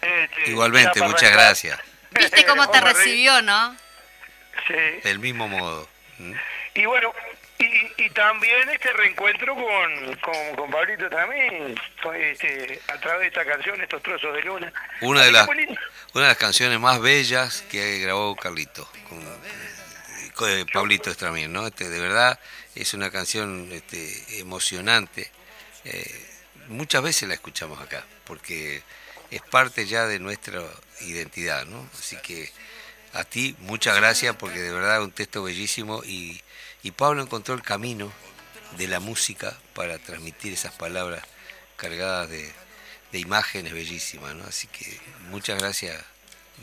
[0.00, 1.46] Este, Igualmente, muchas arrancar.
[1.46, 1.80] gracias.
[2.10, 3.76] ¿Viste cómo te recibió, no?
[4.66, 5.00] Sí.
[5.02, 5.88] Del mismo modo.
[6.18, 6.32] ¿Mm?
[6.74, 7.12] Y bueno,
[7.58, 11.74] y, y también este reencuentro con, con, con Pablito también,
[12.14, 14.72] este, a través de esta canción, estos trozos de luna.
[15.00, 19.20] Una de las una de las canciones más bellas que grabó Carlito con,
[20.34, 21.66] con, eh, Pablito Estramín, ¿no?
[21.66, 22.38] Este, de verdad
[22.74, 25.30] es una canción este, emocionante.
[25.84, 26.26] Eh,
[26.68, 28.82] muchas veces la escuchamos acá porque
[29.30, 30.62] es parte ya de nuestra
[31.00, 31.88] identidad, ¿no?
[31.98, 32.50] Así que
[33.12, 36.40] a ti muchas gracias porque de verdad es un texto bellísimo y,
[36.84, 38.12] y Pablo encontró el camino
[38.76, 41.24] de la música para transmitir esas palabras
[41.76, 42.52] cargadas de,
[43.12, 44.44] imágenes bellísimas, ¿no?
[44.44, 46.02] Así que muchas gracias,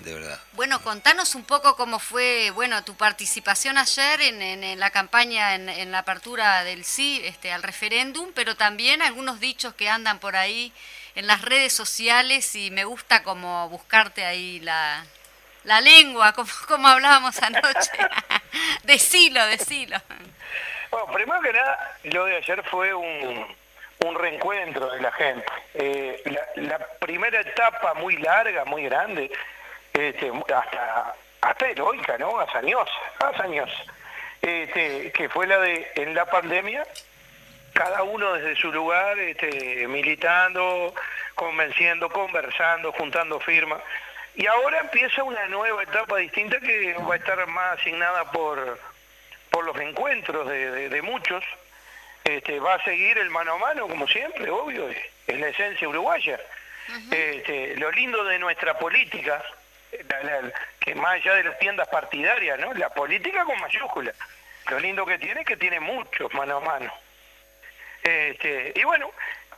[0.03, 0.37] de verdad.
[0.51, 5.91] Bueno, contanos un poco cómo fue, bueno, tu participación ayer en, la campaña, en, en
[5.93, 10.73] la apertura del sí este, al referéndum, pero también algunos dichos que andan por ahí
[11.15, 15.05] en las redes sociales y me gusta como buscarte ahí la,
[15.63, 16.33] la lengua,
[16.67, 17.91] como, hablábamos anoche.
[18.83, 19.97] decilo, decilo.
[20.89, 23.55] Bueno, primero que nada, lo de ayer fue un,
[24.05, 25.45] un reencuentro de la gente.
[25.73, 29.31] Eh, la, la primera etapa muy larga, muy grande,
[29.93, 32.39] este, hasta, hasta heroica, ¿no?
[32.39, 33.83] Hazañosa, hazañosa.
[34.41, 36.83] Este, que fue la de, en la pandemia,
[37.73, 40.93] cada uno desde su lugar, este, militando,
[41.35, 43.81] convenciendo, conversando, juntando firmas.
[44.35, 48.79] Y ahora empieza una nueva etapa distinta que va a estar más asignada por,
[49.49, 51.43] por los encuentros de, de, muchos.
[52.23, 56.39] Este, va a seguir el mano a mano, como siempre, obvio, es la esencia uruguaya.
[57.11, 59.43] este, lo lindo de nuestra política,
[60.79, 62.73] que más allá de las tiendas partidarias, ¿no?
[62.73, 64.13] La política con mayúscula.
[64.69, 66.93] Lo lindo que tiene es que tiene muchos mano a mano.
[68.03, 69.11] Este, y bueno,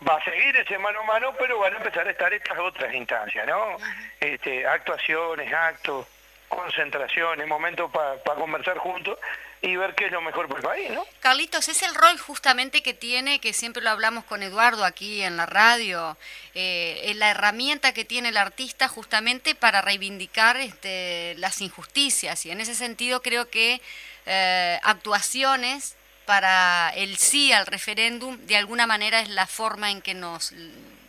[0.07, 2.93] va a seguir ese mano a mano, pero van a empezar a estar estas otras
[2.93, 3.77] instancias, ¿no?
[4.19, 6.07] Este, actuaciones, actos,
[6.47, 9.17] concentraciones, momentos para conversar juntos
[9.61, 11.05] y ver qué es lo mejor para el país, ¿no?
[11.21, 15.37] Carlitos, es el rol justamente que tiene, que siempre lo hablamos con Eduardo aquí en
[15.37, 16.17] la radio,
[16.53, 22.51] eh, es la herramienta que tiene el artista justamente para reivindicar este, las injusticias y
[22.51, 23.81] en ese sentido creo que
[24.25, 25.95] eh, actuaciones
[26.25, 30.53] para el sí al referéndum, de alguna manera es la forma en que nos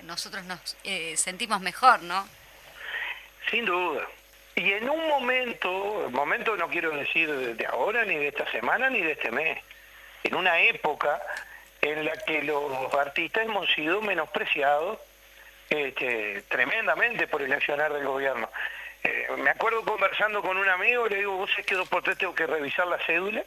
[0.03, 2.29] nosotros nos eh, sentimos mejor, ¿no?
[3.51, 4.07] Sin duda.
[4.55, 9.01] Y en un momento, momento no quiero decir de ahora, ni de esta semana, ni
[9.01, 9.59] de este mes,
[10.23, 11.21] en una época
[11.81, 14.99] en la que los artistas hemos sido menospreciados
[15.69, 18.49] este, tremendamente por el accionar del gobierno.
[19.03, 22.17] Eh, me acuerdo conversando con un amigo, le digo, vos es que dos por tres
[22.17, 23.45] tengo que revisar la cédula,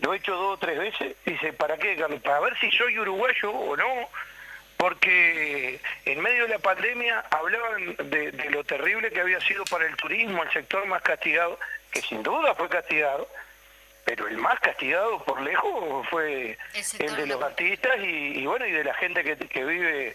[0.00, 3.50] lo he hecho dos o tres veces, dice, ¿para qué, Para ver si soy uruguayo
[3.50, 4.08] o no,
[4.76, 9.96] porque en medio de la pandemia hablaban de, lo terrible que había sido para el
[9.96, 11.58] turismo, el sector más castigado,
[11.90, 13.26] que sin duda fue castigado,
[14.04, 16.58] pero el más castigado por lejos fue
[16.98, 20.14] el, de los artistas y, bueno, y de la gente que, vive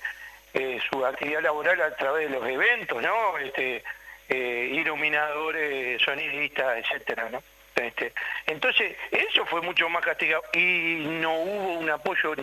[0.53, 3.37] eh, su actividad laboral a través de los eventos, ¿no?
[3.39, 3.83] Este,
[4.29, 7.41] eh, iluminadores, sonidistas, etcétera, ¿no?
[7.75, 8.13] Este,
[8.47, 12.33] entonces, eso fue mucho más castigado y no hubo un apoyo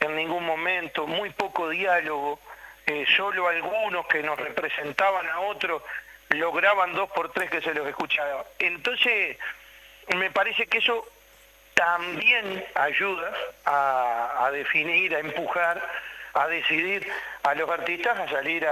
[0.00, 2.38] en ningún momento, muy poco diálogo,
[2.86, 5.82] eh, solo algunos que nos representaban a otros
[6.30, 8.44] lograban dos por tres que se los escuchaba.
[8.58, 9.38] Entonces,
[10.16, 11.06] me parece que eso
[11.74, 13.32] también ayuda
[13.64, 15.82] a, definir, a empujar,
[16.34, 17.06] a decidir
[17.42, 18.66] a los artistas a salir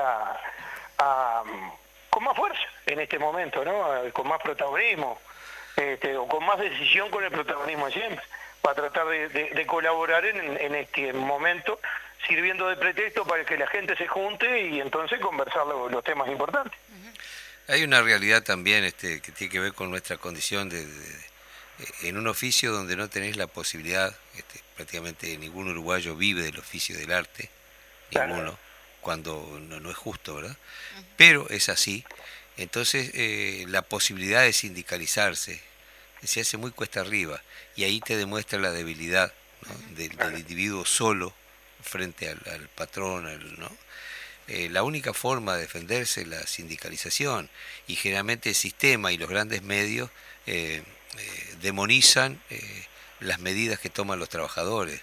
[2.11, 4.12] con más fuerza en este momento, ¿no?
[4.12, 5.20] con más protagonismo
[5.77, 8.25] este, o con más decisión con el protagonismo de siempre,
[8.62, 11.79] para tratar de, colaborar en, este momento,
[12.27, 16.79] sirviendo de pretexto para que la gente se junte y entonces conversar los, temas importantes.
[17.68, 20.87] Hay una realidad también este, que tiene que ver con nuestra condición de,
[22.03, 26.97] en un oficio donde no tenés la posibilidad, este, prácticamente ningún uruguayo vive del oficio
[26.97, 27.51] del arte,
[28.11, 28.59] ninguno,
[29.01, 30.57] cuando no, no, es justo, ¿verdad?
[31.16, 32.05] Pero es así.
[32.57, 35.61] Entonces, eh, la posibilidad de sindicalizarse
[36.22, 37.42] se hace muy cuesta arriba
[37.76, 39.32] y ahí te demuestra la debilidad
[39.96, 41.34] del, individuo solo
[41.82, 43.70] frente al, patrón, ¿no?
[44.46, 47.48] Eh, la única forma de defenderse es la sindicalización
[47.86, 50.11] y generalmente el sistema y los grandes medios
[50.46, 50.82] eh,
[51.62, 52.38] demonizan
[53.20, 55.00] las medidas que toman los trabajadores,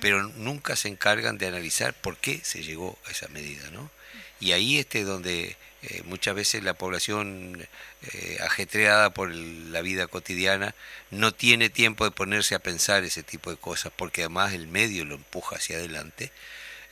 [0.00, 3.90] pero nunca se encargan de analizar por qué se llegó a esa medida, ¿no?
[4.38, 5.56] Y ahí es donde
[5.90, 7.68] eh, muchas veces la población
[8.12, 10.74] eh, ajetreada por la vida cotidiana
[11.10, 15.04] no tiene tiempo de ponerse a pensar ese tipo de cosas, porque además el medio
[15.04, 16.32] lo empuja hacia adelante.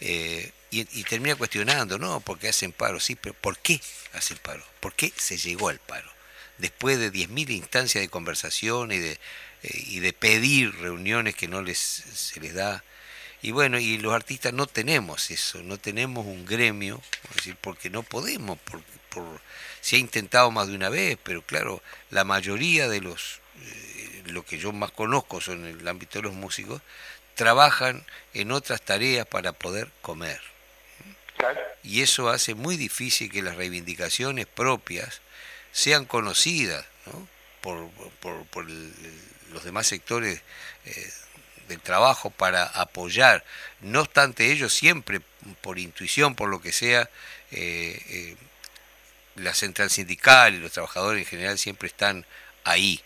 [0.00, 2.20] Eh, y, termina cuestionando, ¿no?
[2.20, 3.80] Porque hacen paro, sí, pero ¿por qué
[4.14, 4.64] hacen paro?
[4.80, 6.10] ¿Por qué se llegó al paro?
[6.58, 9.18] Después de 10.000 instancias de conversación y de,
[9.62, 12.82] y de pedir reuniones que no les, se les da
[13.42, 17.02] y bueno, y los artistas no tenemos eso, no tenemos un gremio,
[17.34, 18.80] decir, porque no podemos, por,
[19.10, 19.40] por,
[19.80, 24.44] se ha intentado más de una vez, pero claro, la mayoría de los, eh, lo
[24.44, 26.82] que yo más conozco son en el ámbito de los músicos,
[27.34, 30.40] trabajan en otras tareas para poder comer.
[31.82, 35.20] Y eso hace muy difícil que las reivindicaciones propias
[35.72, 37.26] sean conocidas ¿no?
[37.60, 37.90] por,
[38.20, 40.40] por, por los demás sectores
[40.84, 41.12] eh,
[41.68, 43.44] del trabajo para apoyar.
[43.80, 45.20] No obstante ellos siempre,
[45.60, 47.08] por intuición, por lo que sea,
[47.50, 48.36] eh, eh,
[49.36, 52.26] la central sindical y los trabajadores en general siempre están
[52.64, 53.02] ahí.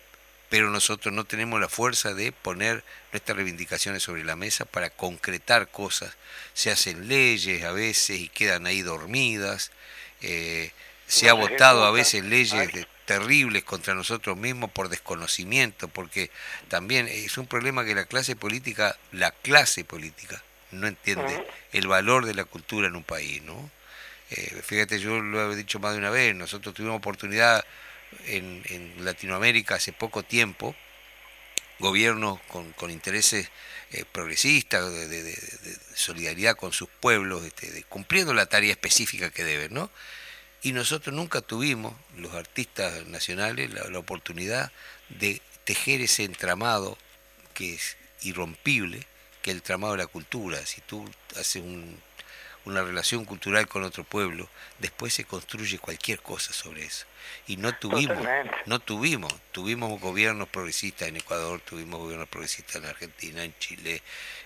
[0.48, 5.68] Pero nosotros no tenemos la fuerza de poner nuestras reivindicaciones sobre la mesa para concretar
[5.68, 6.16] cosas.
[6.54, 9.72] Se hacen leyes a veces y quedan ahí dormidas.
[10.22, 10.70] Eh,
[11.06, 16.30] se ha votado a veces leyes de terribles contra nosotros mismos por desconocimiento, porque
[16.68, 20.42] también es un problema que la clase política, la clase política,
[20.72, 23.70] no entiende el valor de la cultura en un país, ¿no?
[24.30, 27.64] Eh, fíjate, yo lo he dicho más de una vez, nosotros tuvimos oportunidad
[28.26, 30.74] en, en Latinoamérica hace poco tiempo,
[31.78, 33.48] gobiernos con, con intereses
[33.92, 35.38] eh, progresistas, de,
[35.94, 39.90] solidaridad con sus pueblos, este, cumpliendo la tarea específica que deben, ¿no?
[40.66, 44.72] Y nosotros nunca tuvimos, los artistas nacionales, la, la oportunidad
[45.10, 46.98] de tejer ese entramado
[47.54, 48.98] que es irrompible,
[49.42, 50.64] que es el entramado de la cultura.
[50.66, 51.08] Si tú
[51.38, 52.00] haces un-
[52.64, 54.48] una relación cultural con otro pueblo,
[54.80, 57.06] después se construye cualquier cosa sobre eso.
[57.46, 58.56] Y no tuvimos, Totalmente.
[58.66, 64.02] no tuvimos, tuvimos gobiernos progresistas en Ecuador, tuvimos gobiernos progresistas en Argentina, en Chile,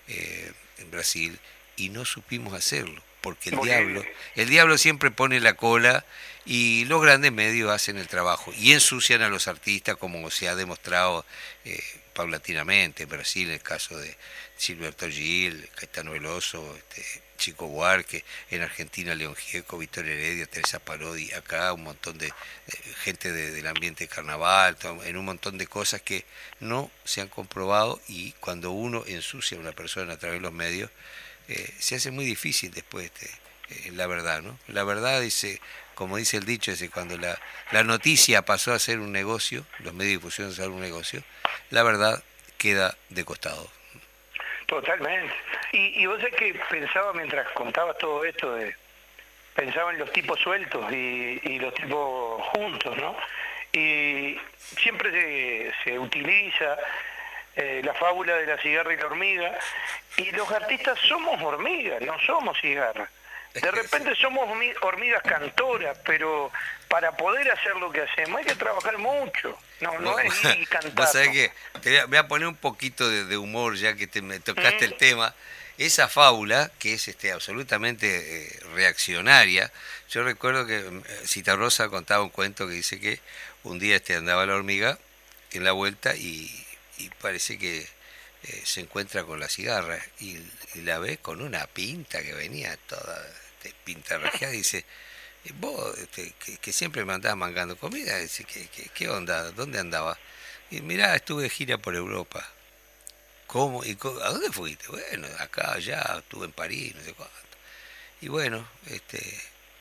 [0.07, 1.39] eh, en Brasil,
[1.77, 4.03] y no supimos hacerlo, porque el diablo,
[4.35, 6.03] el diablo siempre pone la cola
[6.45, 10.55] y los grandes medios hacen el trabajo y ensucian a los artistas como se ha
[10.55, 11.23] demostrado
[11.65, 11.79] eh,
[12.13, 14.17] paulatinamente en Brasil, en el caso de
[14.57, 17.03] Gilberto Gil, Caetano Veloso, este,
[17.37, 22.31] Chico Buarque, en Argentina León Gieco, Victoria Heredia, Teresa Parodi, acá un montón de
[23.03, 26.23] gente de- del ambiente de carnaval, en un montón de cosas que
[26.59, 30.53] no se han comprobado y cuando uno ensucia a una persona a través de los
[30.53, 30.91] medios,
[31.51, 33.27] eh, se hace muy difícil después este,
[33.69, 34.57] eh, la verdad, ¿no?
[34.67, 35.59] La verdad dice,
[35.95, 37.39] como dice el dicho, ese cuando la,
[37.71, 41.23] la noticia pasó a ser un negocio, los medios de difusión a ser un negocio,
[41.69, 42.23] la verdad
[42.57, 43.69] queda de costado.
[44.65, 45.33] Totalmente.
[45.73, 48.75] Y, y vos sabés que pensaba mientras contabas todo esto de
[49.55, 53.17] pensaba en los tipos sueltos y, y los tipos juntos, ¿no?
[53.73, 54.37] Y
[54.77, 56.77] siempre se, se utiliza
[57.55, 59.57] eh, la fábula de la cigarra y la hormiga,
[60.17, 63.09] y los artistas somos hormigas, no somos cigarras.
[63.53, 66.51] De repente somos hormi- hormigas cantoras, pero
[66.87, 69.57] para poder hacer lo que hacemos hay que trabajar mucho.
[69.81, 70.93] No, no es ir y cantar.
[70.93, 74.21] Vos sabés que te voy a, poner un poquito de, de humor ya que te
[74.21, 75.33] me tocaste el tema.
[75.77, 79.71] Esa fábula, que es este, absolutamente eh, reaccionaria,
[80.09, 83.19] yo recuerdo que eh, Citarrosa contaba un cuento que dice que
[83.63, 84.97] un día este, andaba la hormiga
[85.51, 86.65] en la vuelta y,
[87.05, 87.79] y parece que
[88.43, 90.37] eh, se encuentra con la cigarra y,
[90.75, 93.25] y la ve con una pinta que venía toda
[93.85, 94.85] pintarrajeada y dice,
[95.45, 99.51] "Eh, vos este, que, que siempre me andabas mangando comida, dice, ¿qué, qué, qué onda?
[99.51, 100.17] ¿Dónde andaba?
[100.71, 102.47] Y mirá, estuve de gira por Europa.
[103.47, 103.83] ¿Cómo?
[103.83, 104.87] ¿Y ¿A dónde fuiste?
[104.87, 107.35] Bueno, acá, allá, estuve en París, no sé cuánto.
[108.21, 109.21] Y bueno, este,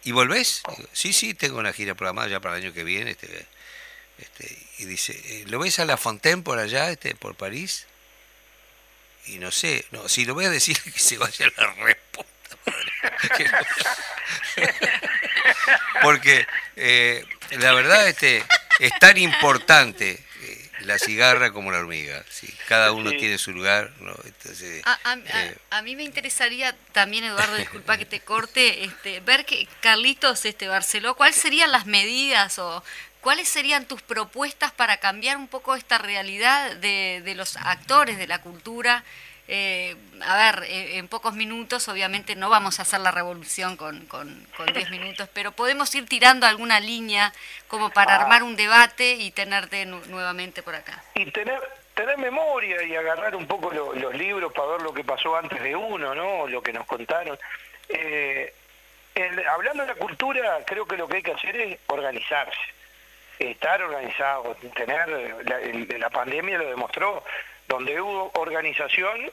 [0.04, 0.62] ¿y volvés?
[0.76, 3.12] Digo, sí, sí, tengo una gira programada ya para el año que viene.
[3.12, 3.46] Este,
[4.20, 7.86] este, y dice, "Eh, ¿lo ves a La Fontaine por allá, este, por París?
[9.26, 12.26] Y no sé, no, si lo voy a decir que se vaya a la reputa
[12.66, 13.50] madre.
[16.02, 16.46] Porque
[16.76, 17.24] eh,
[17.58, 18.44] la verdad este,
[18.78, 20.12] es tan importante
[20.42, 22.24] eh, la cigarra como la hormiga.
[22.30, 22.52] ¿sí?
[22.68, 23.18] Cada uno Sí.
[23.18, 23.92] tiene su lugar.
[24.00, 24.14] ¿no?
[24.24, 29.20] Entonces, A, a- a- a mí me interesaría también, Eduardo, disculpa que te corte, este,
[29.20, 32.82] ver que Carlitos este, Barceló, ¿cuáles serían las medidas o
[33.20, 38.26] cuáles serían tus propuestas para cambiar un poco esta realidad de, de los actores de
[38.26, 39.04] la cultura?
[39.52, 44.06] Eh, a ver, eh, en pocos minutos obviamente no vamos a hacer la revolución con,
[44.06, 47.32] con, con 10 minutos, pero podemos ir tirando alguna línea
[47.66, 48.20] como para Ah.
[48.22, 51.02] armar un debate y tenerte nu- nuevamente por acá.
[51.14, 51.60] y tener
[51.94, 55.60] tener memoria y agarrar un poco lo- los libros para ver lo que pasó antes
[55.60, 56.46] de uno, ¿no?
[56.46, 57.36] Lo que nos contaron.
[57.88, 58.54] Eh,
[59.16, 62.56] el- hablando de la cultura, creo que lo que hay que hacer es organizarse,
[63.40, 67.24] estar organizado, tener la, la pandemia lo demostró,
[67.66, 69.32] donde hubo organización,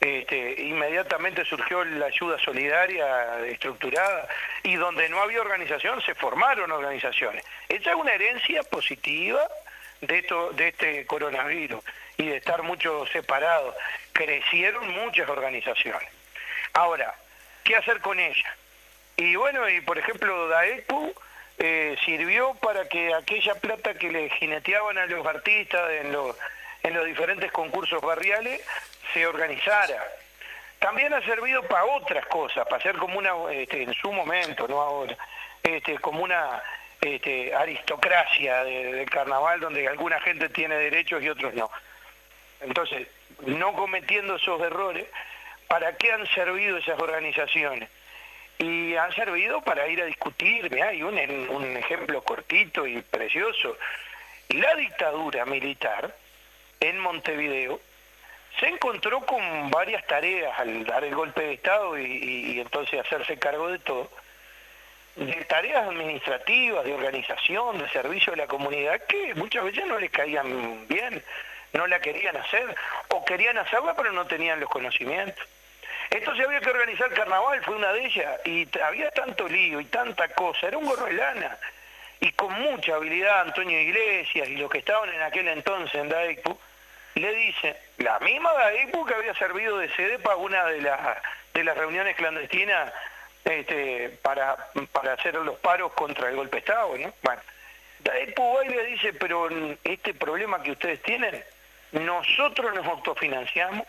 [0.00, 4.28] este, inmediatamente surgió la ayuda solidaria estructurada
[4.62, 7.44] y donde no había organización se formaron organizaciones.
[7.68, 9.46] Esa es una herencia positiva
[10.00, 11.82] de, esto, de este coronavirus
[12.18, 13.74] y de estar mucho separados.
[14.12, 16.08] Crecieron muchas organizaciones.
[16.72, 17.14] Ahora,
[17.64, 18.56] ¿qué hacer con ella?
[19.16, 21.14] Y bueno, y por ejemplo, DAECU
[21.58, 26.36] eh, sirvió para que aquella plata que le jineteaban a los artistas en los,
[26.82, 28.60] en los diferentes concursos barriales
[29.12, 30.02] se organizara.
[30.78, 34.80] También ha servido para otras cosas, para ser como una, este, en su momento, no
[34.82, 35.16] ahora,
[35.62, 36.62] este, como una
[37.00, 41.70] este, aristocracia de- del carnaval donde alguna gente tiene derechos y otros no.
[42.60, 43.08] Entonces,
[43.46, 45.06] no cometiendo esos errores,
[45.68, 47.88] ¿para qué han servido esas organizaciones?
[48.58, 51.18] Y han servido para ir a discutir, mirá, hay un,
[51.50, 53.76] un ejemplo cortito y precioso.
[54.48, 56.14] La dictadura militar
[56.80, 57.80] en Montevideo
[58.58, 62.04] se encontró con varias tareas al dar el golpe de Estado y,
[62.54, 64.10] y- entonces hacerse cargo de todo,
[65.16, 70.10] de tareas administrativas, de organización, de servicio a la comunidad, que muchas veces no les
[70.10, 71.22] caían bien,
[71.74, 72.74] no la querían hacer,
[73.08, 75.46] o querían hacerla pero no tenían los conocimientos.
[76.10, 80.28] Entonces había que organizar carnaval, fue una de ellas, y había tanto lío y tanta
[80.28, 81.58] cosa, era un gorro de lana.
[82.20, 86.58] Y con mucha habilidad Antonio Iglesias y los que estaban en aquel entonces en DAECU,
[87.16, 91.18] le dice, la misma DAECU que había servido de sede para una de las,
[91.52, 92.92] de las reuniones clandestinas
[93.44, 94.56] este, para,
[94.92, 97.12] para hacer los paros contra el golpe de Estado, ¿no?
[97.22, 97.40] Bueno,
[98.00, 98.34] David
[98.68, 99.48] le dice, pero
[99.84, 101.42] este problema que ustedes tienen,
[101.92, 103.86] nosotros nos autofinanciamos,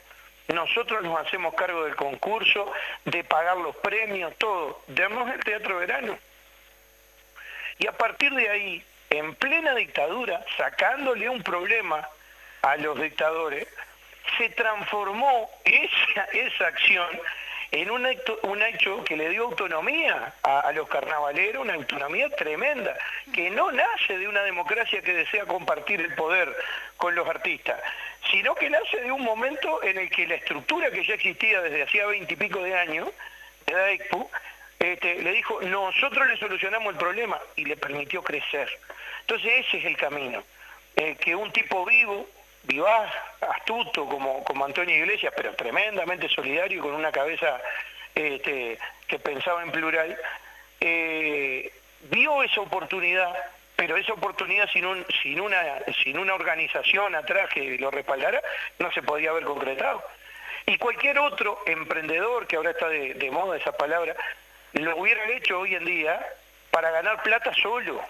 [0.53, 2.71] nosotros nos hacemos cargo del concurso,
[3.05, 4.81] de pagar los premios, todo.
[4.87, 6.17] Demos el teatro verano.
[7.79, 12.07] Y a partir de ahí, en plena dictadura, sacándole un problema
[12.61, 13.67] a los dictadores,
[14.37, 17.07] se transformó esa, esa acción
[17.71, 18.07] en un
[18.43, 22.95] un hecho que le dio autonomía a, los carnavaleros, una autonomía tremenda,
[23.33, 26.55] que no nace de una democracia que desea compartir el poder
[26.95, 27.79] con los artistas,
[28.31, 31.83] sino que nace de un momento en el que la estructura que ya existía desde
[31.83, 33.09] hacía veintipico de años,
[33.65, 33.91] de la
[34.79, 38.69] este, le dijo, nosotros le solucionamos el problema y le permitió crecer.
[39.21, 40.43] Entonces ese es el camino,
[40.95, 42.27] eh, que un tipo vivo,
[42.67, 43.11] vivaz,
[43.41, 47.59] astuto como, como Antonio Iglesias, pero tremendamente solidario, con una cabeza
[48.13, 50.17] este, que pensaba en plural,
[50.81, 51.71] eh,
[52.09, 53.33] vio esa oportunidad,
[53.75, 55.61] pero esa oportunidad sin, un, sin, una,
[56.03, 58.41] sin una organización atrás que lo respaldara,
[58.79, 60.03] no se podía haber concretado.
[60.65, 64.15] Y cualquier otro emprendedor, que ahora está de, de moda esa palabra,
[64.73, 66.19] lo hubiera hecho hoy en día
[66.71, 68.01] para ganar plata solo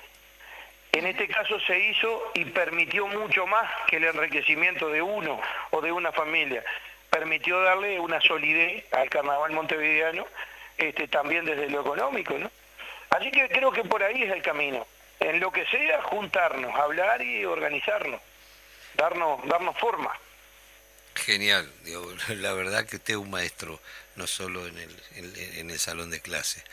[0.91, 5.39] en este caso se hizo y permitió mucho más que el enriquecimiento de uno
[5.71, 6.63] o de una familia.
[7.09, 10.25] Permitió darle una solidez al carnaval montevideano,
[10.77, 12.49] este, también desde lo económico, ¿no?
[13.09, 14.85] Así que creo que por ahí es el camino.
[15.19, 18.21] En lo que sea, juntarnos, hablar y organizarnos,
[18.95, 20.11] darnos, darnos forma.
[21.25, 21.71] Genial,
[22.29, 23.79] la verdad que usted es un maestro,
[24.15, 24.95] no solo en el,
[25.57, 26.63] en, el salón de clase.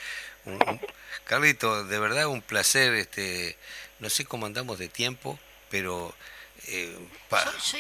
[1.25, 3.57] Carlito, de verdad un placer este,
[3.99, 5.39] no sé cómo andamos de tiempo,
[5.71, 6.15] pero
[6.67, 6.97] eh,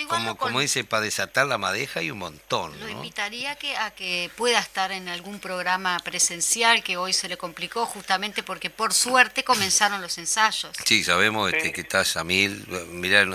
[0.08, 2.78] como, como dice, para desatar la madeja hay un montón.
[2.80, 7.36] Lo invitaría que, a que pueda estar en algún programa presencial que hoy se le
[7.36, 10.76] complicó justamente porque por suerte comenzaron los ensayos.
[10.84, 12.66] Sí, sabemos este, que estás a mil.
[12.88, 13.26] Mirá,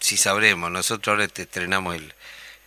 [0.00, 0.70] sí sabremos.
[0.70, 2.14] Nosotros ahora te estrenamos el,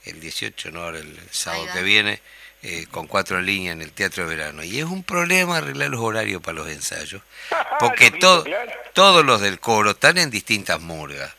[0.08, 0.82] el 18, ¿no?
[0.82, 2.22] Ahora el sábado que viene.
[2.64, 4.64] Eh, con cuatro líneas en el Teatro de Verano.
[4.64, 7.22] Y es un problema arreglar los horarios para los ensayos,
[7.80, 11.32] porque todos los del coro están en distintas murgas.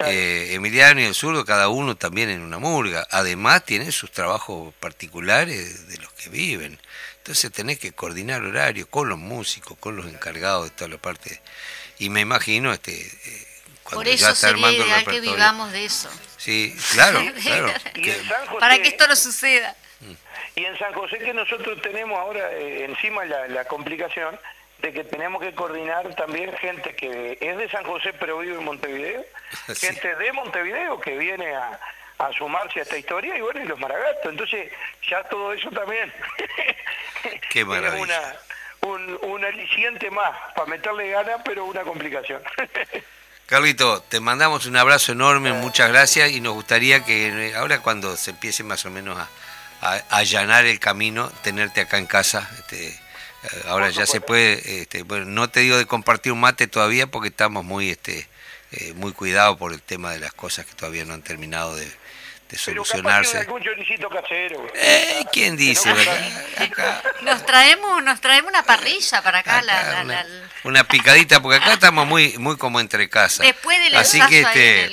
[0.00, 3.06] Eh, Emiliano y el zurdo, cada uno también en una murga.
[3.10, 6.78] Además tienen sus trabajos particulares de los que viven.
[7.18, 11.40] Entonces tenés que coordinar horarios con los músicos, con los encargados de toda la parte.
[11.98, 13.46] Y me imagino este eh,
[13.82, 16.10] cuando Por eso sería ideal que vivamos de eso.
[16.46, 17.72] Sí, claro, claro.
[18.60, 19.74] Para que esto no suceda.
[20.54, 24.38] Y en San José que nosotros tenemos ahora eh, encima la, complicación
[24.78, 28.64] de que tenemos que coordinar también gente que es de San José pero vive en
[28.64, 29.24] Montevideo,
[29.76, 31.80] gente de Montevideo que viene a,
[32.38, 34.30] sumarse a esta historia y bueno, y los maragatos.
[34.30, 34.70] Entonces
[35.10, 36.12] ya todo eso también
[37.50, 38.00] Qué maravilla.
[38.00, 38.36] una,
[38.82, 42.40] un, un aliciente más para meterle ganas, pero una complicación.
[43.46, 48.32] Carlito, te mandamos un abrazo enorme, muchas gracias y nos gustaría que ahora cuando se
[48.32, 49.28] empiece más o menos a
[49.80, 52.48] a, allanar el camino, tenerte acá en casa.
[52.58, 52.98] Este, eh,
[53.66, 57.28] ahora ya se puede, este, bueno, no te digo de compartir un mate todavía porque
[57.28, 58.28] estamos muy, este,
[58.72, 61.90] eh, muy cuidados por el tema de las cosas que todavía no han terminado de,
[62.56, 63.38] solucionarse.
[63.38, 64.66] algún casero.
[64.74, 65.92] Eh, ¿Quién dice?
[67.22, 69.62] Nos traemos, nos traemos una parrilla para acá,
[70.66, 73.42] una, picadita, porque acá estamos muy, muy como entre casa.
[73.42, 74.86] Después del Así que este,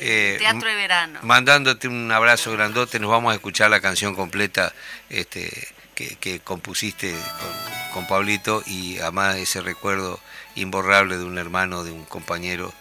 [0.00, 1.20] eh, teatro de Verano.
[1.22, 4.72] Mandándote un abrazo grandote, nos vamos a escuchar la canción completa
[5.08, 5.50] este,
[5.94, 10.18] que, compusiste con, con, Pablito y además ese recuerdo
[10.54, 12.72] imborrable de un hermano, de un compañero,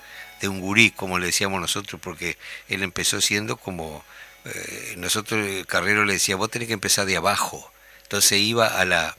[0.41, 2.37] de un gurí, como le decíamos nosotros, porque
[2.69, 4.03] él empezó siendo como,
[4.45, 7.71] eh, nosotros, Carrero le decía, vos tenés que empezar de abajo.
[8.03, 9.15] Entonces iba a la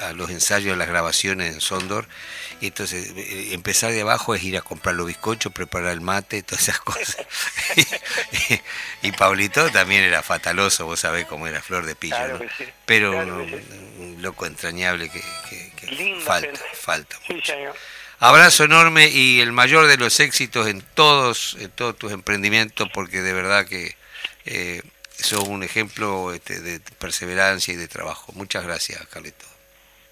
[0.00, 2.06] a, los ensayos, a las grabaciones en Sondor.
[2.60, 6.42] Y entonces eh, empezar de abajo es ir a comprar los bizcochos, preparar el mate,
[6.42, 7.16] todas esas cosas.
[9.02, 12.40] y, Pablito también era fataloso, vos sabés cómo era Flor de Pillo,
[12.86, 15.22] pero un, loco entrañable que,
[16.24, 17.18] falta, falta
[18.18, 23.20] Abrazo enorme y el mayor de los éxitos en todos, en todos tus emprendimientos, porque
[23.20, 23.94] de verdad que
[24.46, 24.82] eh,
[25.18, 28.32] sos un ejemplo este, de perseverancia y de trabajo.
[28.34, 29.44] Muchas gracias, Carlito.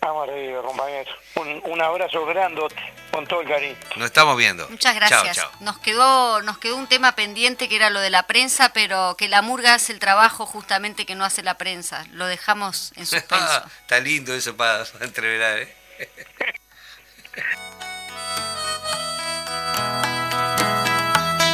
[0.05, 1.11] Vamos arriba, compañero.
[1.37, 2.77] Un, un, abrazo grandote,
[3.11, 3.77] con todo el cariño.
[3.97, 4.69] Nos estamos viendo.
[4.69, 5.41] Muchas gracias.
[5.61, 9.29] Nos quedó nos quedó un tema pendiente que era lo de la prensa, pero que
[9.29, 12.05] la murga hace el trabajo justamente que no hace la prensa.
[12.13, 13.65] Lo dejamos en suspenso.
[13.81, 15.75] Está lindo eso para, entreverar, ¿eh?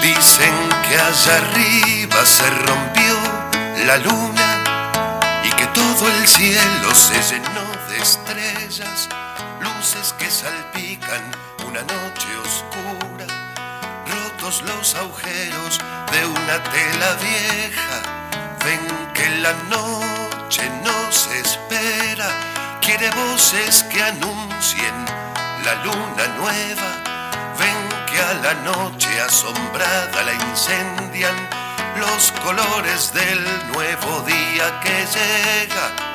[0.03, 3.17] Dicen que allá arriba se rompió
[3.87, 4.60] la luna
[6.01, 9.07] todo el cielo se llenó de estrellas
[9.61, 11.31] luces que salpican
[11.69, 13.27] una noche oscura,
[14.07, 15.79] rotos los agujeros
[16.11, 18.01] de una tela vieja,
[18.65, 22.31] ven que la noche nos espera,
[22.81, 25.05] quiere voces que anuncien
[25.67, 26.91] la luna nueva,
[27.59, 31.60] ven que a la noche asombrada la incendian
[32.01, 36.10] los colores del nuevo día que llega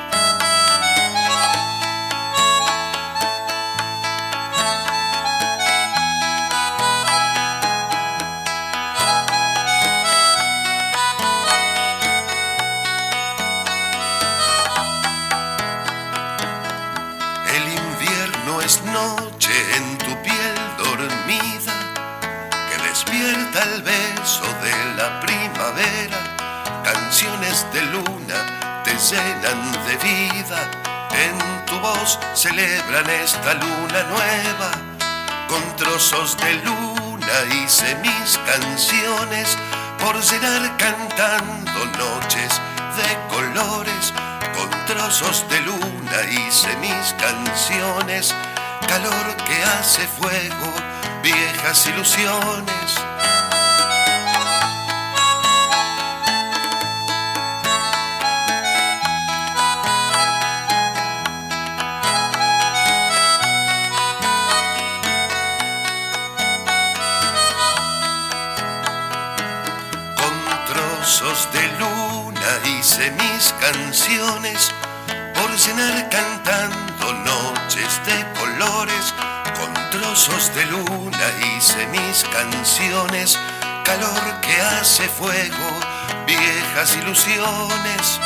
[32.34, 34.70] celebran esta luna nueva,
[35.48, 39.56] con trozos de luna hice mis canciones
[39.98, 42.60] por llenar cantando noches
[42.96, 44.12] de colores,
[44.54, 48.34] con trozos de luna hice mis canciones,
[48.86, 50.72] calor que hace fuego,
[51.22, 53.15] viejas ilusiones
[73.72, 74.70] canciones
[75.34, 79.14] por llenar cantando noches de colores.
[79.58, 83.38] Con trozos de luna hice mis canciones,
[83.84, 85.68] calor que hace fuego,
[86.26, 88.20] viejas ilusiones.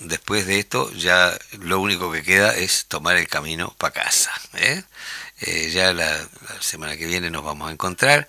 [0.00, 4.30] Después de esto ya lo único que queda es tomar el camino para casa.
[4.54, 4.82] ¿eh?
[5.40, 6.28] Eh, ya la,
[6.60, 8.26] semana que viene nos vamos a encontrar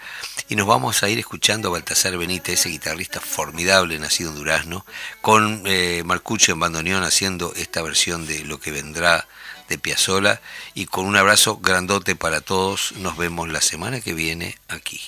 [0.47, 4.85] y nos vamos a ir escuchando a Baltasar Benítez, ese guitarrista formidable nacido en Durazno,
[5.21, 9.27] con eh, Marcucho en bandoneón haciendo esta versión de Lo que vendrá
[9.69, 10.41] de Piazzola
[10.73, 12.91] y con un abrazo grandote para todos.
[12.93, 15.01] Nos vemos la semana que viene aquí.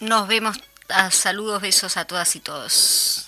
[0.00, 0.58] Nos vemos.
[0.88, 3.27] Ah, saludos, besos a todas y todos.